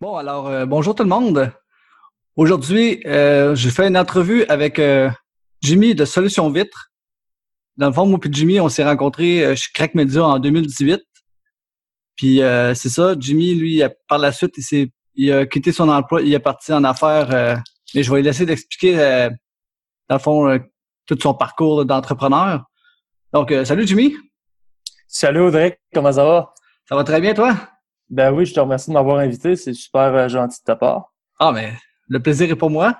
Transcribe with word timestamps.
Bon, 0.00 0.16
alors, 0.16 0.46
euh, 0.48 0.64
bonjour 0.64 0.94
tout 0.94 1.02
le 1.02 1.10
monde. 1.10 1.52
Aujourd'hui, 2.34 3.02
euh, 3.04 3.54
je 3.54 3.68
fais 3.68 3.86
une 3.86 3.98
entrevue 3.98 4.46
avec 4.46 4.78
euh, 4.78 5.10
Jimmy 5.60 5.94
de 5.94 6.06
Solution 6.06 6.48
Vitre. 6.48 6.90
Dans 7.76 7.88
le 7.88 7.92
fond, 7.92 8.06
moi 8.06 8.18
et 8.24 8.28
Jimmy, 8.32 8.60
on 8.60 8.70
s'est 8.70 8.82
rencontrés 8.82 9.44
euh, 9.44 9.54
chez 9.54 9.68
Crack 9.74 9.94
Media 9.94 10.24
en 10.24 10.38
2018. 10.38 11.02
Puis 12.16 12.40
euh, 12.40 12.72
c'est 12.72 12.88
ça, 12.88 13.14
Jimmy, 13.18 13.54
lui, 13.54 13.82
par 14.08 14.16
la 14.16 14.32
suite, 14.32 14.54
il, 14.56 14.62
s'est, 14.62 14.90
il 15.16 15.30
a 15.32 15.44
quitté 15.44 15.70
son 15.70 15.90
emploi, 15.90 16.22
il 16.22 16.32
est 16.32 16.38
parti 16.38 16.72
en 16.72 16.82
affaires. 16.84 17.62
mais 17.94 18.02
je 18.02 18.10
vais 18.10 18.20
lui 18.20 18.24
laisser 18.24 18.46
d'expliquer, 18.46 19.28
dans 20.08 20.16
le 20.16 20.18
fond, 20.18 20.60
tout 21.04 21.18
son 21.20 21.34
parcours 21.34 21.84
d'entrepreneur. 21.84 22.64
Donc, 23.34 23.52
salut 23.66 23.86
Jimmy. 23.86 24.16
Salut 25.06 25.40
Audrey, 25.40 25.78
comment 25.92 26.12
ça 26.12 26.24
va? 26.24 26.54
Ça 26.88 26.96
va 26.96 27.04
très 27.04 27.20
bien, 27.20 27.34
toi? 27.34 27.54
Ben 28.10 28.32
oui, 28.32 28.44
je 28.44 28.52
te 28.52 28.60
remercie 28.60 28.90
de 28.90 28.94
m'avoir 28.94 29.18
invité. 29.18 29.56
C'est 29.56 29.72
super 29.72 30.14
euh, 30.14 30.28
gentil 30.28 30.58
de 30.60 30.64
ta 30.64 30.76
part. 30.76 31.12
Ah, 31.38 31.52
mais 31.52 31.72
le 32.08 32.20
plaisir 32.20 32.50
est 32.50 32.56
pour 32.56 32.70
moi. 32.70 32.96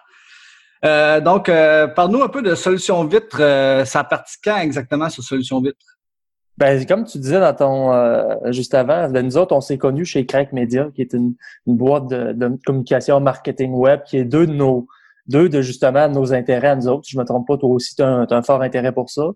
Euh, 0.84 1.20
donc, 1.20 1.48
euh, 1.48 1.88
parle-nous 1.88 2.22
un 2.22 2.28
peu 2.28 2.42
de 2.42 2.54
Solution 2.54 3.04
Vitre. 3.04 3.38
Euh, 3.40 3.84
ça 3.84 4.04
partit 4.04 4.36
quand 4.42 4.58
exactement 4.58 5.10
sur 5.10 5.22
Solution 5.22 5.60
Vitre? 5.60 5.98
Ben, 6.56 6.84
comme 6.86 7.04
tu 7.04 7.18
disais 7.18 7.40
dans 7.40 7.54
ton 7.54 8.52
juste 8.52 8.74
avant, 8.74 9.08
ben, 9.08 9.24
nous 9.24 9.38
autres, 9.38 9.54
on 9.54 9.60
s'est 9.60 9.78
connus 9.78 10.04
chez 10.04 10.26
Crack 10.26 10.52
Media, 10.52 10.88
qui 10.94 11.00
est 11.00 11.14
une, 11.14 11.34
boîte 11.66 12.08
de, 12.08 12.32
de, 12.32 12.58
communication 12.66 13.18
marketing 13.20 13.72
web, 13.72 14.02
qui 14.04 14.18
est 14.18 14.24
deux 14.24 14.46
de 14.46 14.52
nos 14.52 14.86
deux 15.26 15.48
de 15.48 15.62
justement 15.62 16.08
nos 16.08 16.34
intérêts 16.34 16.68
à 16.68 16.76
nous 16.76 16.88
autres. 16.88 17.06
Si 17.06 17.12
je 17.12 17.18
me 17.18 17.24
trompe 17.24 17.46
pas, 17.46 17.56
toi 17.56 17.70
aussi, 17.70 17.94
tu 17.94 18.02
as, 18.02 18.26
as, 18.28 18.34
un 18.34 18.42
fort 18.42 18.60
intérêt 18.62 18.92
pour 18.92 19.08
ça. 19.10 19.30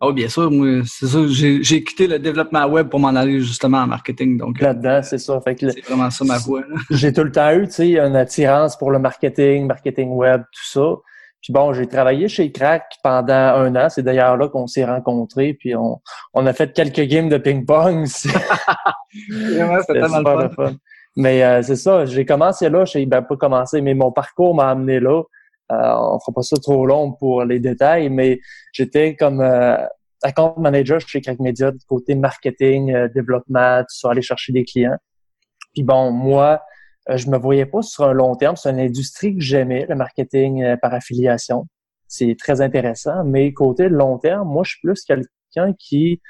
Oh, 0.00 0.12
bien 0.12 0.28
sûr, 0.28 0.50
moi, 0.50 0.82
c'est 0.84 1.06
ça. 1.06 1.18
J'ai 1.28 1.82
quitté 1.84 2.06
le 2.06 2.18
développement 2.18 2.66
web 2.66 2.88
pour 2.88 3.00
m'en 3.00 3.08
aller 3.08 3.40
justement 3.40 3.78
en 3.78 3.86
marketing. 3.86 4.36
Donc 4.36 4.60
là-dedans, 4.60 5.00
c'est 5.02 5.18
ça. 5.18 5.40
Fait 5.40 5.54
que 5.54 5.70
c'est 5.70 5.84
vraiment 5.86 6.10
ça 6.10 6.24
ma 6.24 6.36
voie. 6.38 6.62
j'ai 6.90 7.12
tout 7.12 7.24
le 7.24 7.32
temps 7.32 7.50
eu, 7.52 7.66
tu 7.66 7.72
sais, 7.72 7.98
une 7.98 8.16
attirance 8.16 8.76
pour 8.76 8.90
le 8.90 8.98
marketing, 8.98 9.66
marketing 9.66 10.10
web, 10.10 10.42
tout 10.52 10.68
ça. 10.70 10.96
Puis 11.42 11.52
bon, 11.52 11.72
j'ai 11.72 11.86
travaillé 11.86 12.28
chez 12.28 12.52
Crack 12.52 12.84
pendant 13.02 13.32
un 13.32 13.74
an. 13.76 13.88
C'est 13.88 14.02
d'ailleurs 14.02 14.36
là 14.36 14.48
qu'on 14.48 14.66
s'est 14.66 14.84
rencontrés. 14.84 15.54
Puis 15.54 15.74
on, 15.74 16.00
on 16.34 16.46
a 16.46 16.52
fait 16.52 16.74
quelques 16.74 17.08
games 17.08 17.28
de 17.28 17.38
ping-pong. 17.38 18.06
c'était 18.06 18.40
tellement 19.88 20.48
fun. 20.50 20.72
Mais 21.16 21.42
euh, 21.42 21.62
c'est 21.62 21.76
ça, 21.76 22.04
j'ai 22.04 22.26
commencé 22.26 22.68
là, 22.68 22.84
j'ai 22.84 23.06
ben, 23.06 23.22
pas 23.22 23.36
commencé, 23.36 23.80
mais 23.80 23.94
mon 23.94 24.12
parcours 24.12 24.54
m'a 24.54 24.68
amené 24.68 25.00
là. 25.00 25.22
Euh, 25.72 25.94
on 25.96 26.20
fera 26.20 26.32
pas 26.34 26.42
ça 26.42 26.56
trop 26.56 26.86
long 26.86 27.12
pour 27.12 27.44
les 27.44 27.58
détails, 27.58 28.08
mais 28.08 28.40
j'étais 28.72 29.16
comme 29.16 29.40
euh, 29.40 29.76
account 30.22 30.54
manager 30.58 31.00
chez 31.00 31.20
Crack 31.20 31.38
Media 31.40 31.70
du 31.70 31.84
côté 31.86 32.14
marketing, 32.14 32.92
euh, 32.92 33.08
développement, 33.08 33.80
tout 33.80 33.96
ça, 33.96 34.10
aller 34.10 34.22
chercher 34.22 34.52
des 34.52 34.64
clients. 34.64 34.96
Puis 35.74 35.82
bon, 35.82 36.10
moi, 36.10 36.62
euh, 37.10 37.16
je 37.16 37.28
me 37.28 37.38
voyais 37.38 37.66
pas 37.66 37.82
sur 37.82 38.04
un 38.04 38.12
long 38.12 38.34
terme. 38.36 38.56
C'est 38.56 38.70
une 38.70 38.80
industrie 38.80 39.34
que 39.36 39.42
j'aimais, 39.42 39.86
le 39.88 39.94
marketing 39.94 40.62
euh, 40.62 40.76
par 40.76 40.94
affiliation. 40.94 41.66
C'est 42.08 42.36
très 42.38 42.60
intéressant, 42.60 43.24
mais 43.24 43.52
côté 43.52 43.88
long 43.88 44.18
terme, 44.18 44.48
moi, 44.48 44.62
je 44.64 44.70
suis 44.70 44.80
plus 44.80 45.04
quelqu'un 45.04 45.72
qui 45.78 46.20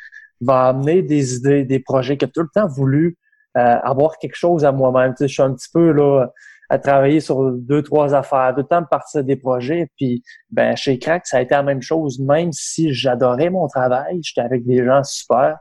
va 0.41 0.69
amener 0.69 1.03
des 1.03 1.37
idées, 1.37 1.65
des 1.65 1.81
projets, 1.81 2.17
qui 2.17 2.25
a 2.25 2.29
tout 2.29 2.43
le 2.43 2.49
temps 2.55 2.69
voulu 2.69 3.17
avoir 3.55 4.19
quelque 4.19 4.35
chose 4.35 4.67
à 4.67 4.73
moi-même. 4.73 5.13
Tu 5.13 5.21
sais, 5.21 5.29
je 5.29 5.33
suis 5.33 5.43
un 5.43 5.55
petit 5.55 5.71
peu 5.73 5.91
là 5.91 6.27
à 6.69 6.79
travailler 6.79 7.21
sur 7.21 7.53
deux, 7.53 7.83
trois 7.83 8.15
affaires, 8.15 8.53
tout 8.55 8.63
le 8.63 8.67
temps 8.67 8.83
partir 8.85 9.25
des 9.25 9.37
projets. 9.37 9.89
Puis 9.97 10.23
ben 10.51 10.77
chez 10.77 10.99
Crack, 10.99 11.27
ça 11.27 11.39
a 11.39 11.41
été 11.43 11.55
la 11.55 11.63
même 11.63 11.83
chose. 11.83 12.19
Même 12.19 12.53
si 12.53 12.93
j'adorais 12.93 13.51
mon 13.51 13.69
travail, 13.69 14.21
j'étais 14.23 14.41
avec 14.41 14.65
des 14.67 14.85
gens 14.85 15.03
super, 15.05 15.59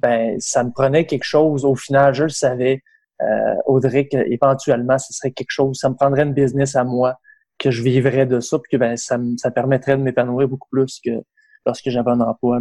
ben 0.00 0.36
ça 0.38 0.64
me 0.64 0.70
prenait 0.70 1.06
quelque 1.06 1.24
chose. 1.24 1.64
Au 1.64 1.74
final, 1.74 2.14
je 2.14 2.24
le 2.24 2.28
savais, 2.28 2.82
euh, 3.22 3.54
Audrey, 3.66 4.08
qu'éventuellement, 4.08 4.98
ce 4.98 5.12
serait 5.12 5.32
quelque 5.32 5.50
chose. 5.50 5.78
Ça 5.78 5.88
me 5.90 5.94
prendrait 5.94 6.22
une 6.22 6.34
business 6.34 6.76
à 6.76 6.84
moi, 6.84 7.16
que 7.58 7.70
je 7.70 7.82
vivrais 7.82 8.26
de 8.26 8.40
ça, 8.40 8.58
puis 8.58 8.70
que 8.72 8.76
ben 8.76 8.96
ça, 8.96 9.18
ça 9.36 9.50
permettrait 9.50 9.96
de 9.96 10.02
m'épanouir 10.02 10.48
beaucoup 10.48 10.68
plus 10.70 11.00
que 11.04 11.10
lorsque 11.66 11.88
j'avais 11.90 12.10
un 12.10 12.20
emploi. 12.20 12.60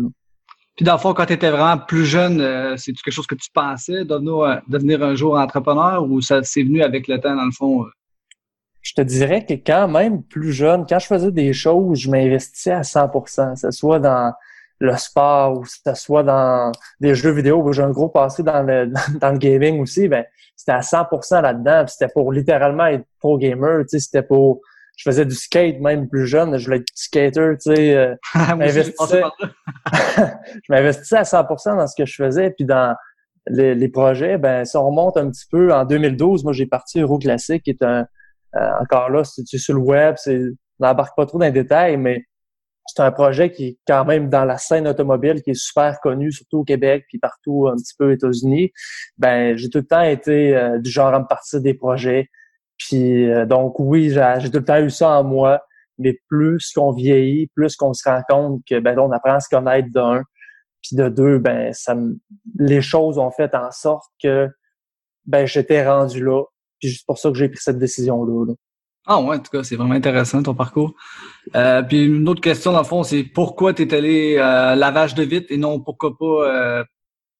Puis 0.77 0.85
dans 0.85 0.93
le 0.93 0.99
fond, 0.99 1.15
quand 1.15 1.25
tu 1.25 1.33
étais 1.33 1.49
vraiment 1.49 1.79
plus 1.79 2.05
jeune, 2.05 2.39
euh, 2.39 2.77
c'est 2.77 2.93
quelque 2.93 3.13
chose 3.13 3.25
que 3.25 3.33
tu 3.33 3.49
pensais, 3.51 4.05
devenir, 4.05 4.37
euh, 4.37 4.55
devenir 4.67 5.01
un 5.01 5.15
jour 5.15 5.35
entrepreneur 5.35 6.03
ou 6.03 6.21
ça 6.21 6.43
s'est 6.43 6.61
venu 6.61 6.83
avec 6.83 7.07
le 7.07 7.19
temps, 7.19 7.35
dans 7.35 7.45
le 7.45 7.51
fond? 7.51 7.83
Euh? 7.83 7.89
Je 8.83 8.93
te 8.93 9.01
dirais 9.01 9.43
que 9.43 9.55
quand 9.55 9.87
même 9.87 10.21
plus 10.21 10.53
jeune, 10.53 10.85
quand 10.87 10.99
je 10.99 11.07
faisais 11.07 11.31
des 11.31 11.51
choses, 11.51 11.97
je 11.97 12.11
m'investissais 12.11 12.71
à 12.71 12.83
100% 12.83 13.53
que 13.53 13.59
ce 13.59 13.71
soit 13.71 13.99
dans 13.99 14.31
le 14.79 14.95
sport 14.97 15.57
ou 15.57 15.61
que 15.61 15.69
ce 15.69 15.95
soit 15.95 16.21
dans 16.21 16.71
des 16.99 17.15
jeux 17.15 17.31
vidéo, 17.31 17.63
où 17.63 17.73
j'ai 17.73 17.81
un 17.81 17.89
gros 17.89 18.09
passé 18.09 18.43
dans 18.43 18.61
le, 18.61 18.91
dans 19.19 19.31
le 19.31 19.39
gaming 19.39 19.81
aussi, 19.81 20.07
ben 20.07 20.25
c'était 20.55 20.73
à 20.73 20.81
100% 20.81 21.41
là-dedans. 21.41 21.85
C'était 21.87 22.11
pour 22.13 22.31
littéralement 22.31 22.85
être 22.85 23.05
pro 23.19 23.39
gamer, 23.39 23.81
tu 23.81 23.97
sais, 23.97 23.99
c'était 23.99 24.21
pour 24.21 24.61
je 24.97 25.09
faisais 25.09 25.25
du 25.25 25.35
skate 25.35 25.79
même 25.79 26.09
plus 26.09 26.27
jeune, 26.27 26.57
je 26.57 26.65
voulais 26.65 26.77
être 26.77 26.87
skater, 26.93 27.53
tu 27.63 27.73
sais. 27.73 27.95
Euh, 27.95 28.15
je 28.35 28.49
m'investissais 30.69 31.17
à 31.17 31.23
100% 31.23 31.77
dans 31.77 31.87
ce 31.87 31.95
que 31.95 32.05
je 32.05 32.15
faisais, 32.15 32.49
puis 32.51 32.65
dans 32.65 32.93
les, 33.47 33.75
les, 33.75 33.87
projets, 33.87 34.37
ben 34.37 34.65
ça 34.65 34.79
remonte 34.79 35.15
un 35.15 35.29
petit 35.29 35.45
peu. 35.49 35.71
En 35.73 35.85
2012, 35.85 36.43
moi 36.43 36.51
j'ai 36.51 36.65
parti 36.65 36.99
Euro 36.99 37.17
Classique, 37.17 37.63
qui 37.63 37.69
est 37.69 37.83
un 37.83 38.05
euh, 38.55 38.69
encore 38.81 39.09
là, 39.09 39.23
c'est 39.23 39.45
sur 39.57 39.75
le 39.75 39.81
web, 39.81 40.15
c'est 40.17 40.41
n'embarque 40.79 41.15
pas 41.15 41.25
trop 41.25 41.37
dans 41.37 41.45
les 41.45 41.51
détails, 41.51 41.97
mais 41.97 42.23
c'est 42.85 43.01
un 43.01 43.11
projet 43.11 43.51
qui 43.51 43.65
est 43.65 43.77
quand 43.85 44.05
même 44.05 44.29
dans 44.29 44.45
la 44.45 44.57
scène 44.57 44.87
automobile, 44.87 45.41
qui 45.43 45.51
est 45.51 45.61
super 45.61 45.99
connu, 46.01 46.31
surtout 46.31 46.59
au 46.59 46.63
Québec, 46.63 47.05
puis 47.09 47.19
partout 47.19 47.67
un 47.67 47.75
petit 47.75 47.93
peu 47.97 48.09
aux 48.09 48.13
États-Unis. 48.13 48.71
Ben, 49.17 49.57
j'ai 49.57 49.69
tout 49.69 49.79
le 49.79 49.85
temps 49.85 50.01
été 50.01 50.55
euh, 50.55 50.79
du 50.79 50.89
genre 50.89 51.13
à 51.13 51.19
me 51.19 51.27
partir 51.27 51.61
des 51.61 51.73
projets, 51.73 52.29
puis 52.77 53.29
euh, 53.29 53.45
donc 53.45 53.79
oui, 53.79 54.09
j'ai 54.11 54.51
tout 54.51 54.57
le 54.57 54.65
temps 54.65 54.79
eu 54.79 54.89
ça 54.89 55.19
en 55.19 55.23
moi, 55.23 55.61
mais 55.97 56.19
plus 56.27 56.71
qu'on 56.73 56.91
vieillit, 56.91 57.47
plus 57.55 57.75
qu'on 57.75 57.93
se 57.93 58.07
rend 58.07 58.21
compte 58.29 58.61
que 58.67 58.79
ben 58.79 58.97
on 58.99 59.11
apprend 59.11 59.33
à 59.33 59.39
se 59.39 59.49
connaître 59.49 59.89
d'un, 59.91 60.23
puis 60.81 60.95
de 60.95 61.09
deux, 61.09 61.39
ben 61.39 61.73
ça 61.73 61.95
les 62.59 62.81
choses 62.81 63.17
ont 63.17 63.31
fait 63.31 63.53
en 63.55 63.71
sorte 63.71 64.11
que 64.21 64.49
ben 65.25 65.45
j'étais 65.45 65.87
rendu 65.87 66.23
là. 66.23 66.43
Puis 66.79 66.89
juste 66.89 67.07
pour 67.07 67.17
ça 67.17 67.29
que 67.29 67.35
j'ai 67.35 67.49
pris 67.49 67.59
cette 67.59 67.79
décision-là. 67.79 68.45
Là. 68.47 68.53
Ah 69.07 69.21
ouais, 69.21 69.37
en 69.37 69.39
tout 69.39 69.49
cas, 69.51 69.63
c'est 69.63 69.77
vraiment 69.77 69.95
intéressant 69.95 70.43
ton 70.43 70.53
parcours. 70.53 70.93
Euh, 71.55 71.81
puis 71.81 72.05
une 72.05 72.27
autre 72.27 72.41
question 72.41 72.73
dans 72.73 72.79
le 72.79 72.83
fond, 72.83 73.03
c'est 73.03 73.23
pourquoi 73.23 73.73
tu 73.73 73.83
es 73.83 73.93
allé 73.93 74.35
euh, 74.37 74.75
lavage 74.75 75.15
de 75.15 75.23
vite 75.23 75.49
et 75.49 75.57
non 75.57 75.79
pourquoi 75.79 76.17
pas 76.17 76.83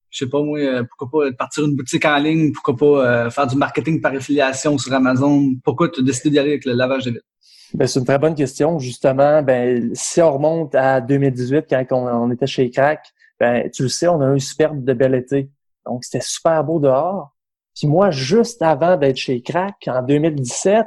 je 0.10 0.26
sais 0.26 0.30
pas 0.30 0.42
moi, 0.42 0.60
euh, 0.60 0.84
pourquoi 0.84 1.26
pas 1.26 1.32
partir 1.34 1.66
une 1.66 1.76
boutique 1.76 2.06
en 2.06 2.18
ligne, 2.18 2.52
pourquoi 2.54 2.76
pas 2.76 2.86
euh, 2.86 3.30
faire 3.30 3.48
du 3.48 3.56
marketing 3.56 4.02
par 4.02 4.14
affiliation 4.14 4.78
sur 4.78 4.94
Amazon? 4.94 5.54
Pourquoi 5.64 5.90
tu 5.90 6.02
as 6.02 6.04
décidé 6.04 6.30
d'y 6.30 6.40
aller 6.40 6.50
avec 6.52 6.66
le 6.66 6.74
lavage 6.74 7.06
de 7.06 7.12
vitres? 7.12 7.26
Ben, 7.74 7.86
c'est 7.88 8.00
une 8.00 8.06
très 8.06 8.20
bonne 8.20 8.36
question. 8.36 8.80
Justement, 8.80 9.42
ben, 9.44 9.92
si 9.94 10.22
on 10.22 10.34
remonte 10.34 10.74
à 10.76 11.02
2018, 11.02 11.66
quand 11.70 11.86
on, 11.92 12.32
était 12.32 12.48
chez 12.48 12.70
Crack, 12.70 13.02
ben, 13.40 13.70
tu 13.72 13.84
le 13.84 13.90
sais, 13.90 14.08
on 14.08 14.22
a 14.22 14.34
eu 14.34 14.40
super 14.40 14.74
de 14.74 14.94
bel 14.94 15.16
été. 15.16 15.50
Donc, 15.86 16.04
c'était 16.04 16.24
super 16.24 16.64
beau 16.64 16.80
dehors. 16.80 17.34
Puis 17.76 17.88
moi, 17.88 18.10
juste 18.10 18.62
avant 18.62 18.98
d'être 18.98 19.18
chez 19.18 19.42
Crack, 19.42 19.76
en 19.88 20.02
2017, 20.02 20.86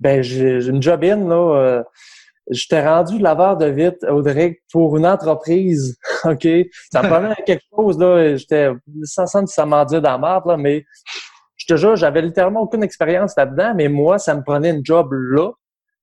ben, 0.00 0.22
j'ai 0.22 0.66
une 0.66 0.82
job 0.82 1.04
in, 1.04 1.28
là, 1.28 1.56
euh, 1.56 1.82
je 2.52 2.68
t'ai 2.68 2.80
rendu 2.80 3.18
laveur 3.18 3.56
de 3.56 3.66
vite, 3.66 4.04
Audrey, 4.04 4.60
pour 4.70 4.96
une 4.96 5.06
entreprise, 5.06 5.98
OK? 6.24 6.46
Ça 6.92 7.00
prenait 7.02 7.34
quelque 7.46 7.64
chose, 7.74 7.98
là. 7.98 8.36
J'étais 8.36 8.70
sans 9.04 9.26
ça 9.26 9.66
m'en 9.66 9.84
dit 9.84 10.00
dans 10.00 10.12
la 10.12 10.18
merde, 10.18 10.46
là, 10.46 10.56
mais 10.56 10.84
je 11.56 11.66
te 11.66 11.76
jure, 11.76 11.96
j'avais 11.96 12.22
littéralement 12.22 12.60
aucune 12.60 12.82
expérience 12.82 13.34
là-dedans, 13.36 13.74
mais 13.76 13.88
moi, 13.88 14.18
ça 14.18 14.34
me 14.34 14.42
prenait 14.42 14.70
une 14.70 14.84
job 14.84 15.12
là. 15.12 15.50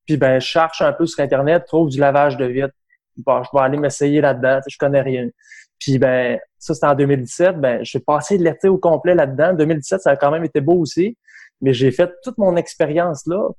Puis 0.06 0.18
ben, 0.18 0.40
je 0.40 0.48
cherche 0.48 0.82
un 0.82 0.94
peu 0.94 1.06
sur 1.06 1.24
Internet, 1.24 1.66
trouve 1.68 1.90
du 1.90 2.00
lavage 2.00 2.38
de 2.38 2.46
vite. 2.46 2.72
Bon, 3.18 3.44
je 3.44 3.50
vais 3.54 3.64
aller 3.64 3.78
m'essayer 3.78 4.22
là-dedans, 4.22 4.62
je 4.68 4.78
connais 4.78 5.02
rien. 5.02 5.28
Puis 5.80 5.98
ben, 5.98 6.40
ça, 6.58 6.74
c'était 6.74 6.88
en 6.88 6.96
2017. 6.96 7.58
Ben, 7.58 7.84
j'ai 7.84 8.00
passé 8.00 8.38
l'été 8.38 8.70
au 8.70 8.78
complet 8.78 9.16
là-dedans. 9.16 9.54
2017, 9.54 10.02
ça 10.02 10.12
a 10.12 10.16
quand 10.16 10.32
même 10.32 10.44
été 10.44 10.62
beau 10.62 10.74
aussi. 10.74 11.18
Mais 11.62 11.74
j'ai 11.74 11.92
fait 11.92 12.10
toute 12.24 12.38
mon 12.38 12.56
expérience 12.56 13.26
là. 13.28 13.50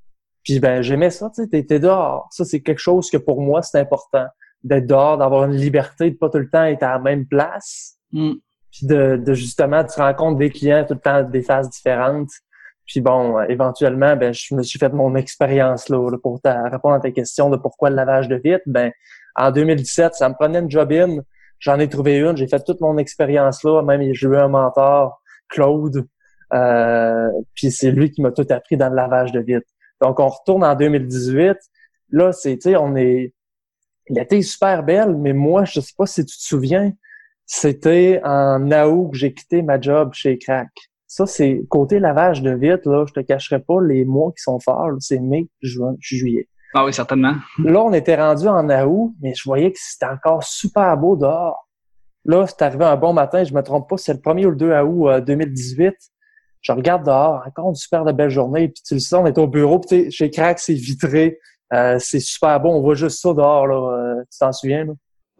Puis 0.45 0.61
ben 0.61 0.83
j'aimais 0.83 1.11
ça, 1.11 1.31
tu 1.35 1.43
sais, 1.43 1.49
t'étais 1.49 1.81
dehors. 1.81 2.29
Ça, 2.31 2.45
c'est 2.45 2.61
quelque 2.61 2.79
chose 2.79 3.11
que 3.11 3.17
pour 3.17 3.41
moi, 3.41 3.63
c'est 3.63 3.79
important. 3.79 4.27
D'être 4.63 4.87
dehors, 4.87 5.19
d'avoir 5.19 5.45
une 5.45 5.57
liberté, 5.57 6.11
de 6.11 6.17
pas 6.17 6.29
tout 6.29 6.39
le 6.39 6.51
temps 6.51 6.65
être 6.65 6.83
à 6.83 6.93
la 6.93 6.99
même 6.99 7.27
place. 7.27 7.97
Mm. 8.13 8.33
Puis 8.71 8.87
de, 8.87 9.17
de, 9.17 9.35
justement, 9.35 9.85
tu 9.85 10.01
rencontres 10.01 10.39
des 10.39 10.51
clients 10.51 10.85
tout 10.87 10.95
le 10.95 11.01
temps 11.01 11.23
des 11.23 11.43
phases 11.43 11.71
différentes. 11.71 12.31
Puis 12.87 13.01
bon, 13.01 13.41
éventuellement, 13.43 14.17
ben 14.17 14.35
je 14.35 14.55
me 14.55 14.63
suis 14.63 14.79
fait 14.79 14.93
mon 14.93 15.15
expérience 15.15 15.89
là, 15.89 16.11
pour 16.23 16.41
répondre 16.45 16.95
à 16.95 17.01
ta 17.01 17.11
question 17.11 17.49
de 17.49 17.57
pourquoi 17.57 17.91
le 17.91 17.97
lavage 17.97 18.29
de 18.29 18.37
vite. 18.37 18.63
Ben 18.67 18.91
en 19.37 19.51
2017, 19.51 20.15
ça 20.15 20.29
me 20.29 20.35
prenait 20.35 20.59
une 20.59 20.71
job 20.71 20.93
in. 20.93 21.19
J'en 21.61 21.79
ai 21.79 21.89
trouvé 21.89 22.19
une. 22.19 22.37
J'ai 22.37 22.49
fait 22.49 22.65
toute 22.65 22.81
mon 22.81 22.99
expérience 22.99 23.63
là. 23.63 23.83
Même 23.83 24.03
j'ai 24.13 24.27
eu 24.27 24.37
un 24.37 24.49
mentor, 24.49 25.21
Claude. 25.49 26.07
Euh, 26.53 27.29
puis 27.55 27.71
c'est 27.71 27.93
lui 27.93 28.11
qui 28.11 28.23
m'a 28.23 28.33
tout 28.33 28.47
appris 28.51 28.77
dans 28.77 28.89
le 28.89 28.97
lavage 28.97 29.31
de 29.31 29.41
vite. 29.41 29.67
Donc, 30.01 30.21
on 30.21 30.29
retourne 30.29 30.65
en 30.65 30.75
2018. 30.75 31.57
Là, 32.11 32.33
c'est, 32.33 32.57
tu 32.57 32.71
sais, 32.71 32.77
on 32.77 32.97
est... 32.97 33.35
L'été 34.09 34.39
est 34.39 34.43
super 34.43 34.83
belle, 34.83 35.17
mais 35.17 35.33
moi, 35.33 35.65
je 35.65 35.81
sais 35.81 35.93
pas 35.97 36.07
si 36.07 36.25
tu 36.25 36.37
te 36.37 36.43
souviens, 36.43 36.93
c'était 37.47 38.21
en 38.25 38.71
août 38.71 39.11
que 39.13 39.19
j'ai 39.19 39.33
quitté 39.33 39.63
ma 39.63 39.81
job 39.81 40.13
chez 40.15 40.39
Crack. 40.39 40.69
Ça, 41.07 41.27
c'est 41.27 41.63
côté 41.69 41.99
lavage 41.99 42.43
de 42.43 42.53
vitre, 42.53 42.89
là, 42.89 43.05
je 43.07 43.13
te 43.13 43.21
cacherai 43.21 43.61
pas 43.61 43.81
les 43.83 44.05
mois 44.05 44.31
qui 44.31 44.43
sont 44.43 44.61
forts, 44.61 44.91
c'est 45.01 45.19
mai, 45.19 45.49
juin, 45.61 45.97
juillet. 45.99 46.49
Ah 46.73 46.85
oui, 46.85 46.93
certainement. 46.93 47.35
Là, 47.65 47.83
on 47.83 47.93
était 47.93 48.15
rendu 48.15 48.47
en 48.47 48.69
août, 48.87 49.15
mais 49.21 49.35
je 49.35 49.43
voyais 49.45 49.73
que 49.73 49.79
c'était 49.81 50.07
encore 50.07 50.45
super 50.45 50.97
beau 50.97 51.17
dehors. 51.17 51.69
Là, 52.25 52.47
c'est 52.47 52.63
arrivé 52.63 52.85
un 52.85 52.97
bon 52.97 53.13
matin, 53.13 53.43
je 53.43 53.53
me 53.53 53.63
trompe 53.63 53.89
pas, 53.89 53.97
c'est 53.97 54.13
le 54.13 54.21
1er 54.21 54.47
ou 54.47 54.51
le 54.51 54.57
2 54.57 54.81
août 54.83 55.25
2018. 55.25 55.95
Euh, 56.61 56.71
je 56.71 56.73
regarde 56.73 57.05
dehors, 57.05 57.43
encore 57.47 57.71
une 57.71 57.75
super 57.75 58.05
de 58.05 58.13
belle 58.13 58.31
journée, 58.31 58.69
puis 58.69 58.83
tu 58.87 58.95
le 58.95 59.01
sais, 59.01 59.17
on 59.17 59.27
est 59.27 59.39
au 59.39 59.47
bureau, 59.47 59.81
puis 59.81 60.11
chez 60.11 60.31
Crack, 60.31 60.59
c'est 60.59 60.75
vitré, 60.75 61.39
euh, 61.73 61.97
c'est 61.99 62.21
super 62.21 62.61
beau, 62.61 62.71
on 62.71 62.81
voit 62.81 62.95
juste 62.95 63.21
ça 63.21 63.33
dehors, 63.33 63.67
là, 63.67 63.77
euh, 63.77 64.23
tu 64.31 64.39
t'en 64.39 64.53
souviens, 64.53 64.85
là? 64.85 64.93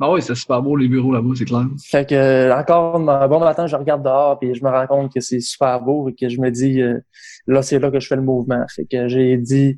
Ah 0.03 0.11
oui, 0.11 0.23
c'est 0.23 0.35
super 0.35 0.63
beau 0.63 0.77
les 0.77 0.89
bureaux 0.89 1.13
là-bas, 1.13 1.29
c'est 1.37 1.45
clair. 1.45 1.67
Fait 1.91 2.09
que 2.09 2.15
euh, 2.15 2.57
encore 2.57 2.97
un 2.97 3.29
bon 3.29 3.39
matin, 3.39 3.67
je 3.67 3.77
regarde 3.77 4.03
dehors 4.03 4.39
puis 4.39 4.55
je 4.55 4.65
me 4.65 4.71
rends 4.71 4.87
compte 4.87 5.13
que 5.13 5.21
c'est 5.21 5.41
super 5.41 5.79
beau 5.83 6.09
et 6.09 6.15
que 6.15 6.31
je 6.31 6.41
me 6.41 6.51
dis 6.51 6.81
euh, 6.81 6.99
là 7.47 7.61
c'est 7.61 7.79
là 7.79 7.91
que 7.91 8.01
je 8.01 8.07
fais 8.07 8.17
le 8.17 8.23
mouvement. 8.23 8.65
Fait 8.75 8.87
que 8.87 9.09
j'ai 9.09 9.37
dit 9.37 9.77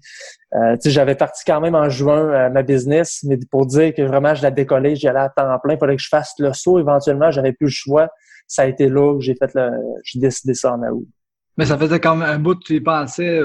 euh, 0.55 0.75
tu 0.75 0.83
sais 0.83 0.91
j'avais 0.91 1.17
parti 1.17 1.43
quand 1.44 1.61
même 1.61 1.75
en 1.75 1.89
juin 1.89 2.50
ma 2.50 2.62
business 2.62 3.25
mais 3.25 3.37
pour 3.50 3.67
dire 3.67 3.93
que 3.93 4.03
vraiment 4.03 4.33
je 4.37 4.44
la 4.44 4.53
décollais, 4.53 4.94
j'y 4.94 5.09
allais 5.09 5.19
à 5.19 5.29
temps 5.29 5.59
plein, 5.61 5.75
il 5.75 5.79
fallait 5.81 5.97
que 5.97 6.03
je 6.03 6.09
fasse 6.09 6.35
le 6.39 6.53
saut 6.53 6.79
éventuellement, 6.79 7.33
j'avais 7.33 7.53
plus 7.53 7.67
le 7.67 7.73
choix. 7.73 8.09
Ça 8.47 8.62
a 8.62 8.67
été 8.67 8.89
là 8.89 9.17
que 9.17 9.25
j'ai 9.25 9.35
fait 9.35 9.53
le 9.55 9.71
j'ai 10.05 10.21
décidé 10.21 10.55
ça 10.55 10.75
en 10.75 10.83
août. 10.83 11.09
Mais 11.57 11.67
ça 11.67 11.77
faisait 11.77 12.01
quand 12.01 12.17
même 12.17 12.29
un 12.29 12.39
bout 12.39 12.55
que 12.55 12.65
tu 12.65 12.77
y 12.77 12.81
pensais 12.81 13.43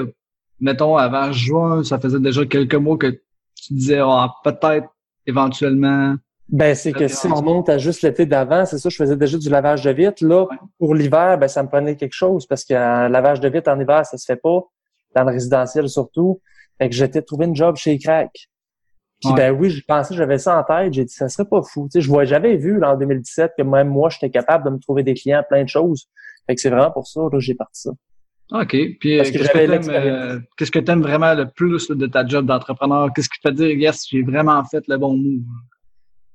mettons 0.60 0.96
avant 0.96 1.32
juin, 1.32 1.84
ça 1.84 1.98
faisait 1.98 2.20
déjà 2.20 2.44
quelques 2.44 2.74
mois 2.74 2.96
que 2.96 3.20
tu 3.54 3.74
disais 3.74 4.00
ah, 4.02 4.34
peut-être 4.44 4.88
éventuellement 5.26 6.16
ben, 6.50 6.74
c'est 6.74 6.92
que 6.92 7.08
si 7.08 7.26
on 7.26 7.42
monte 7.42 7.68
à 7.68 7.76
juste 7.76 8.00
l'été 8.00 8.24
d'avant, 8.24 8.64
c'est 8.64 8.78
ça, 8.78 8.88
je 8.88 8.96
faisais 8.96 9.16
déjà 9.16 9.36
du 9.36 9.50
lavage 9.50 9.82
de 9.82 9.90
vitre. 9.90 10.24
Là, 10.24 10.46
pour 10.78 10.94
l'hiver, 10.94 11.36
ben, 11.36 11.46
ça 11.46 11.62
me 11.62 11.68
prenait 11.68 11.94
quelque 11.94 12.14
chose 12.14 12.46
parce 12.46 12.64
qu'un 12.64 13.10
lavage 13.10 13.40
de 13.40 13.50
vitre 13.50 13.70
en 13.70 13.78
hiver, 13.78 14.06
ça 14.06 14.16
se 14.16 14.24
fait 14.24 14.40
pas. 14.40 14.62
Dans 15.14 15.24
le 15.24 15.30
résidentiel 15.30 15.90
surtout. 15.90 16.40
Fait 16.78 16.88
que 16.88 16.94
j'étais 16.94 17.20
trouvé 17.20 17.44
une 17.44 17.54
job 17.54 17.76
chez 17.76 17.98
Crack. 17.98 18.30
Puis 19.20 19.32
ben 19.34 19.50
oui, 19.50 19.68
je 19.68 19.84
pensais, 19.84 20.14
j'avais 20.14 20.38
ça 20.38 20.58
en 20.58 20.64
tête. 20.64 20.94
J'ai 20.94 21.04
dit, 21.04 21.12
ça 21.12 21.28
serait 21.28 21.46
pas 21.46 21.60
fou. 21.60 21.86
Tu 21.92 21.98
sais, 21.98 22.00
je 22.00 22.08
vois, 22.08 22.24
j'avais 22.24 22.56
vu 22.56 22.78
là, 22.78 22.94
en 22.94 22.96
2017 22.96 23.52
que 23.58 23.62
même 23.62 23.88
moi, 23.88 24.08
j'étais 24.08 24.30
capable 24.30 24.64
de 24.64 24.70
me 24.70 24.78
trouver 24.78 25.02
des 25.02 25.12
clients, 25.12 25.42
plein 25.46 25.64
de 25.64 25.68
choses. 25.68 26.08
Fait 26.48 26.54
que 26.54 26.60
c'est 26.60 26.70
vraiment 26.70 26.90
pour 26.90 27.06
ça 27.06 27.20
que 27.30 27.38
j'ai 27.38 27.54
parti 27.54 27.82
ça. 27.82 27.90
OK. 28.52 28.76
Puis, 28.98 29.18
euh, 29.18 29.20
euh, 29.20 29.22
qu'est-ce 30.56 30.70
que 30.70 30.78
tu 30.78 30.90
aimes, 30.90 31.02
vraiment 31.02 31.34
le 31.34 31.50
plus 31.50 31.88
de 31.90 32.06
ta 32.06 32.26
job 32.26 32.46
d'entrepreneur? 32.46 33.12
Qu'est-ce 33.14 33.28
qui 33.28 33.38
te 33.40 33.48
fait 33.48 33.54
dire, 33.54 33.76
yes, 33.76 34.06
j'ai 34.08 34.22
vraiment 34.22 34.64
fait 34.64 34.82
le 34.88 34.96
bon 34.96 35.14
move? 35.16 35.42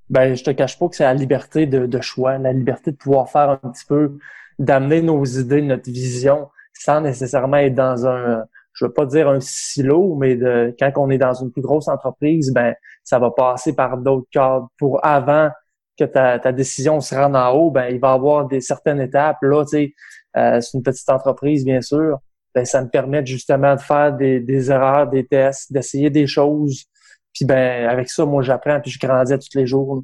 Ben, 0.10 0.36
je 0.36 0.44
te 0.44 0.52
cache 0.52 0.78
pas 0.78 0.88
que 0.90 0.96
c'est 0.96 1.06
la 1.06 1.16
liberté 1.16 1.66
de, 1.66 2.02
choix, 2.02 2.38
la 2.38 2.54
liberté 2.54 2.92
de 2.92 2.98
pouvoir 2.98 3.30
faire 3.30 3.50
un 3.50 3.70
petit 3.72 3.86
peu, 3.88 4.18
d'amener 4.60 5.02
nos 5.02 5.26
idées, 5.26 5.64
notre 5.64 5.90
vision, 5.90 6.50
sans 6.74 7.02
nécessairement 7.02 7.58
être 7.58 7.74
dans 7.74 8.06
un, 8.06 8.44
je 8.74 8.86
veux 8.86 8.94
pas 8.94 9.08
dire 9.08 9.28
un 9.28 9.40
silo, 9.40 10.16
mais 10.16 10.36
de, 10.36 10.76
quand 10.78 10.92
on 10.98 11.10
est 11.10 11.18
dans 11.18 11.34
une 11.34 11.52
plus 11.52 11.64
grosse 11.64 11.88
entreprise, 11.88 12.52
ben, 12.54 12.76
ça 13.04 13.18
va 13.18 13.32
passer 13.32 13.76
par 13.76 13.98
d'autres 13.98 14.28
cadres 14.30 14.70
pour 14.78 15.04
avant 15.04 15.50
que 15.98 16.06
ta, 16.06 16.40
ta 16.40 16.52
décision 16.52 17.00
se 17.02 17.14
rende 17.14 17.36
en 17.36 17.52
haut, 17.52 17.72
ben, 17.72 17.88
il 17.90 18.00
va 18.00 18.12
y 18.12 18.16
avoir 18.16 18.48
des 18.48 18.62
certaines 18.62 19.02
étapes. 19.02 19.38
Là, 19.42 19.64
tu 19.64 19.70
sais, 19.70 19.94
euh, 20.38 20.62
c'est 20.62 20.78
une 20.78 20.84
petite 20.84 21.10
entreprise, 21.10 21.64
bien 21.66 21.82
sûr. 21.82 22.18
Ben, 22.56 22.66
ça 22.66 22.82
me 22.84 22.90
permet 22.90 23.26
justement 23.26 23.76
de 23.76 23.82
faire 23.82 24.14
des, 24.14 24.40
des 24.40 24.72
erreurs, 24.72 25.08
des 25.08 25.26
tests, 25.26 25.72
d'essayer 25.72 26.10
des 26.10 26.28
choses, 26.28 26.86
puis 27.34 27.46
ben 27.46 27.90
avec 27.90 28.10
ça, 28.10 28.26
moi 28.26 28.44
j'apprends 28.44 28.80
puis 28.80 28.92
je 28.92 29.00
grandis 29.00 29.34
tous 29.34 29.58
les 29.58 29.66
jours. 29.66 30.04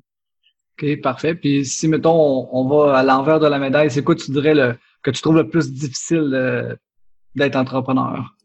OK, 0.82 1.02
parfait. 1.02 1.36
Puis 1.36 1.66
si 1.66 1.88
mettons 1.88 2.50
on, 2.52 2.68
va 2.68 2.98
à 2.98 3.04
l'envers 3.04 3.40
de 3.40 3.48
la 3.48 3.60
médaille, 3.60 3.92
c'est 3.92 4.04
quoi 4.04 4.16
tu 4.16 4.32
dirais 4.32 4.56
le 4.56 4.76
que 5.04 5.12
tu 5.12 5.22
trouves 5.22 5.38
le 5.38 5.50
plus 5.50 5.72
difficile 5.72 6.32
euh, 6.34 6.76
d'être 7.36 7.56
entrepreneur? 7.56 8.36